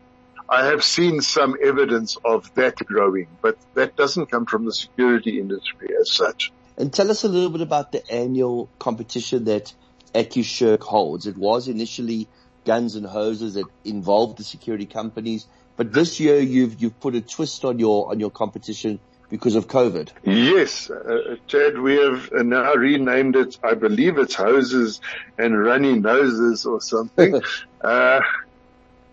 I 0.48 0.66
have 0.66 0.84
seen 0.84 1.22
some 1.22 1.56
evidence 1.64 2.18
of 2.24 2.54
that 2.56 2.76
growing, 2.78 3.28
but 3.42 3.58
that 3.74 3.96
doesn't 3.96 4.28
come 4.28 4.46
from 4.46 4.66
the 4.66 4.74
security 4.74 5.40
industry 5.40 5.90
as 6.00 6.12
such. 6.12 6.52
And 6.78 6.94
tell 6.94 7.10
us 7.10 7.24
a 7.24 7.30
little 7.30 7.50
bit 7.50 7.62
about 7.62 7.92
the 7.92 8.10
annual 8.12 8.70
competition 8.78 9.46
that 9.46 9.74
AccuShirk 10.14 10.82
holds. 10.82 11.26
It 11.26 11.38
was 11.38 11.68
initially 11.68 12.28
guns 12.66 12.96
and 12.96 13.06
hoses 13.06 13.56
that 13.56 13.66
involved 13.84 14.38
the 14.38 14.44
security 14.44 14.86
companies, 14.86 15.48
but 15.78 15.92
this 15.92 16.20
year 16.20 16.40
you've 16.40 16.82
you've 16.82 17.00
put 17.00 17.16
a 17.16 17.22
twist 17.22 17.66
on 17.66 17.80
your 17.80 18.10
on 18.10 18.20
your 18.20 18.32
competition 18.32 19.00
because 19.30 19.56
of 19.56 19.68
COVID. 19.68 20.10
Yes, 20.24 20.90
uh, 20.90 21.36
Chad, 21.48 21.80
we 21.80 21.98
have 21.98 22.32
now 22.32 22.74
renamed 22.76 23.36
it. 23.36 23.58
I 23.64 23.74
believe 23.74 24.18
it's 24.18 24.36
hoses 24.36 25.02
and 25.38 25.60
runny 25.60 25.94
noses 25.94 26.66
or 26.66 26.80
something. 26.80 27.42
uh, 27.82 28.20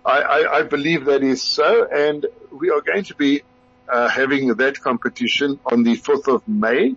I, 0.04 0.20
I, 0.20 0.58
I, 0.58 0.62
believe 0.64 1.06
that 1.06 1.22
is 1.22 1.42
so, 1.42 1.86
and 1.86 2.26
we 2.50 2.70
are 2.70 2.80
going 2.80 3.04
to 3.04 3.14
be 3.14 3.42
uh, 3.88 4.08
having 4.08 4.48
that 4.54 4.80
competition 4.80 5.60
on 5.64 5.84
the 5.84 5.96
4th 5.96 6.28
of 6.28 6.46
May, 6.48 6.96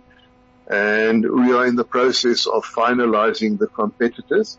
and 0.66 1.24
we 1.24 1.52
are 1.52 1.66
in 1.66 1.76
the 1.76 1.84
process 1.84 2.46
of 2.46 2.64
finalizing 2.64 3.58
the 3.58 3.68
competitors, 3.68 4.58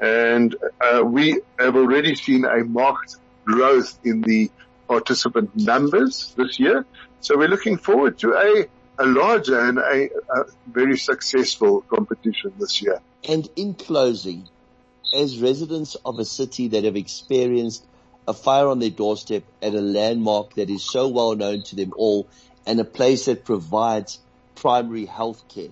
and 0.00 0.56
uh, 0.80 1.02
we 1.04 1.40
have 1.58 1.76
already 1.76 2.16
seen 2.16 2.44
a 2.44 2.64
marked 2.64 3.16
growth 3.44 3.98
in 4.04 4.22
the 4.22 4.50
participant 4.88 5.54
numbers 5.56 6.34
this 6.36 6.58
year. 6.58 6.84
So 7.20 7.38
we're 7.38 7.48
looking 7.48 7.78
forward 7.78 8.18
to 8.18 8.34
a 8.34 8.68
a 8.98 9.06
larger 9.06 9.58
and 9.58 9.78
a, 9.78 10.08
a, 10.30 10.44
very 10.68 10.96
successful 10.96 11.80
competition 11.82 12.52
this 12.58 12.80
year. 12.80 13.00
And 13.28 13.48
in 13.56 13.74
closing, 13.74 14.48
as 15.14 15.40
residents 15.40 15.96
of 16.04 16.18
a 16.18 16.24
city 16.24 16.68
that 16.68 16.84
have 16.84 16.96
experienced 16.96 17.84
a 18.26 18.34
fire 18.34 18.68
on 18.68 18.78
their 18.78 18.90
doorstep 18.90 19.44
at 19.62 19.74
a 19.74 19.80
landmark 19.80 20.54
that 20.54 20.70
is 20.70 20.82
so 20.82 21.08
well 21.08 21.34
known 21.34 21.62
to 21.62 21.76
them 21.76 21.92
all 21.96 22.26
and 22.66 22.80
a 22.80 22.84
place 22.84 23.26
that 23.26 23.44
provides 23.44 24.18
primary 24.54 25.04
health 25.04 25.46
care. 25.48 25.70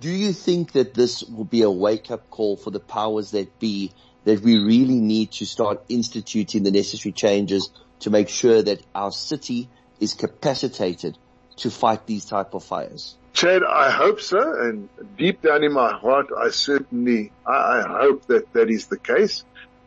Do 0.00 0.10
you 0.10 0.32
think 0.32 0.72
that 0.72 0.92
this 0.92 1.22
will 1.22 1.44
be 1.44 1.62
a 1.62 1.70
wake 1.70 2.10
up 2.10 2.28
call 2.30 2.56
for 2.56 2.70
the 2.70 2.80
powers 2.80 3.30
that 3.30 3.58
be 3.58 3.92
that 4.26 4.40
we 4.42 4.58
really 4.58 5.00
need 5.00 5.30
to 5.30 5.46
start 5.46 5.84
instituting 5.88 6.64
the 6.64 6.72
necessary 6.72 7.12
changes 7.12 7.70
to 8.00 8.10
make 8.10 8.28
sure 8.28 8.60
that 8.60 8.82
our 8.92 9.12
city 9.12 9.68
is 10.00 10.14
capacitated 10.14 11.16
to 11.56 11.70
fight 11.70 12.06
these 12.06 12.24
type 12.24 12.52
of 12.52 12.64
fires? 12.64 13.16
Chad, 13.32 13.62
I 13.62 13.90
hope 13.90 14.20
so. 14.20 14.40
And 14.60 14.88
deep 15.16 15.42
down 15.42 15.62
in 15.62 15.72
my 15.72 15.92
heart, 15.92 16.26
I 16.36 16.50
certainly, 16.50 17.30
I, 17.46 17.84
hope 17.86 18.26
that 18.26 18.52
that 18.52 18.68
is 18.68 18.88
the 18.88 18.98
case. 18.98 19.44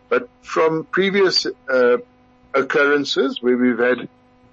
But 0.08 0.30
from 0.42 0.86
previous 0.86 1.46
uh, 1.46 1.98
occurrences 2.54 3.42
where 3.42 3.58
we've 3.58 3.78
had 3.78 4.08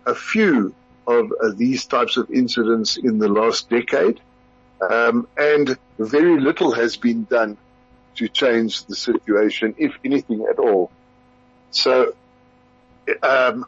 a 0.04 0.16
few 0.16 0.74
of 1.06 1.30
uh, 1.30 1.52
these 1.54 1.86
types 1.86 2.16
of 2.16 2.28
incidents 2.30 2.96
in 2.96 3.18
the 3.18 3.28
last 3.28 3.70
decade. 3.70 4.20
Um, 4.90 5.28
and 5.36 5.78
very 5.96 6.40
little 6.40 6.72
has 6.72 6.96
been 6.96 7.24
done 7.24 7.56
to 8.16 8.28
change 8.28 8.84
the 8.86 8.96
situation, 8.96 9.74
if 9.78 9.94
anything 10.04 10.46
at 10.50 10.58
all. 10.58 10.90
So, 11.70 12.14
um, 13.22 13.66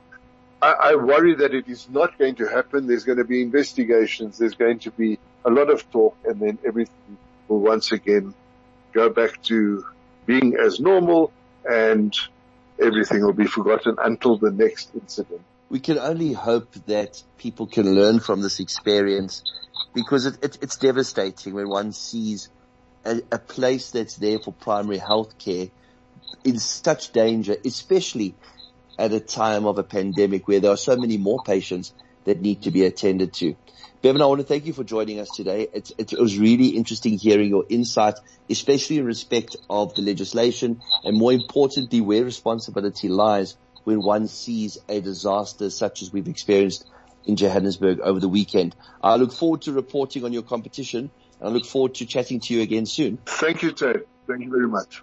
I, 0.61 0.73
I, 0.73 0.95
worry 0.97 1.37
that 1.37 1.55
it 1.55 1.69
is 1.69 1.89
not 1.89 2.19
going 2.19 2.37
to 2.37 2.47
happen. 2.47 2.87
There's 2.87 3.05
going 3.05 3.19
to 3.19 3.25
be 3.25 3.43
investigations. 3.43 4.39
There's 4.39 4.55
going 4.55 4.81
to 4.81 4.91
be 4.91 5.19
a 5.45 5.51
lot 5.51 5.71
of 5.71 5.89
talk 5.91 6.17
and 6.25 6.41
then 6.41 6.59
everything 6.67 7.19
will 7.47 7.61
once 7.61 7.93
again 7.93 8.35
go 8.93 9.09
back 9.09 9.41
to 9.45 9.85
being 10.27 10.57
as 10.57 10.81
normal 10.81 11.33
and 11.69 12.15
everything 12.81 13.23
will 13.25 13.33
be 13.33 13.47
forgotten 13.47 13.97
until 14.03 14.37
the 14.37 14.51
next 14.51 14.91
incident. 14.95 15.43
We 15.71 15.81
can 15.81 15.99
only 15.99 16.33
hope 16.33 16.73
that 16.87 17.23
people 17.37 17.67
can 17.67 17.95
learn 17.95 18.21
from 18.21 18.41
this 18.41 18.59
experience 18.59 19.45
because 19.95 20.27
it, 20.27 20.43
it, 20.43 20.59
it's 20.63 20.77
devastating 20.77 21.55
when 21.55 21.69
one 21.69 21.93
sees 21.93 22.49
a, 23.05 23.21
a 23.33 23.39
place 23.39 23.91
that's 23.91 24.17
there 24.17 24.39
for 24.39 24.53
primary 24.53 24.99
health 24.99 25.39
care 25.39 25.69
in 26.45 26.59
such 26.59 27.13
danger, 27.13 27.57
especially 27.65 28.35
at 28.99 29.13
a 29.13 29.21
time 29.21 29.67
of 29.67 29.79
a 29.79 29.83
pandemic 29.83 30.49
where 30.49 30.61
there 30.61 30.71
are 30.71 30.77
so 30.77 30.97
many 30.97 31.17
more 31.17 31.43
patients 31.45 31.93
that 32.25 32.41
need 32.41 32.63
to 32.63 32.71
be 32.71 32.85
attended 32.85 33.33
to. 33.35 33.55
Bevan, 34.01 34.23
I 34.23 34.27
want 34.27 34.41
to 34.41 34.47
thank 34.47 34.67
you 34.67 34.73
for 34.73 34.85
joining 34.85 35.19
us 35.19 35.29
today. 35.35 35.69
It, 35.73 35.91
it, 35.99 36.13
it, 36.13 36.21
was 36.21 36.39
really 36.39 36.69
interesting 36.69 37.19
hearing 37.19 37.49
your 37.49 37.65
insight, 37.69 38.15
especially 38.49 38.99
in 38.99 39.05
respect 39.05 39.57
of 39.69 39.95
the 39.95 40.03
legislation 40.03 40.81
and 41.03 41.17
more 41.17 41.33
importantly, 41.33 42.01
where 42.01 42.23
responsibility 42.25 43.09
lies 43.09 43.57
when 43.85 44.03
one 44.03 44.29
sees 44.29 44.79
a 44.89 45.01
disaster 45.01 45.71
such 45.71 46.03
as 46.03 46.13
we've 46.13 46.29
experienced 46.29 46.87
in 47.25 47.37
Johannesburg 47.37 48.01
over 48.01 48.21
the 48.21 48.29
weekend. 48.29 48.77
I 49.03 49.17
look 49.17 49.33
forward 49.33 49.63
to 49.63 49.73
reporting 49.73 50.25
on 50.25 50.33
your 50.33 50.43
competition 50.43 51.11
I 51.41 51.49
look 51.49 51.65
forward 51.65 51.95
to 51.97 52.07
chatting 52.07 52.41
to 52.41 52.55
you 52.55 52.63
again 52.63 52.87
soon. 52.87 53.19
Thank 53.27 53.63
you, 53.63 53.73
Ted. 53.73 54.03
Thank 54.27 54.45
you 54.45 54.51
very 54.51 54.69
much. 54.69 54.97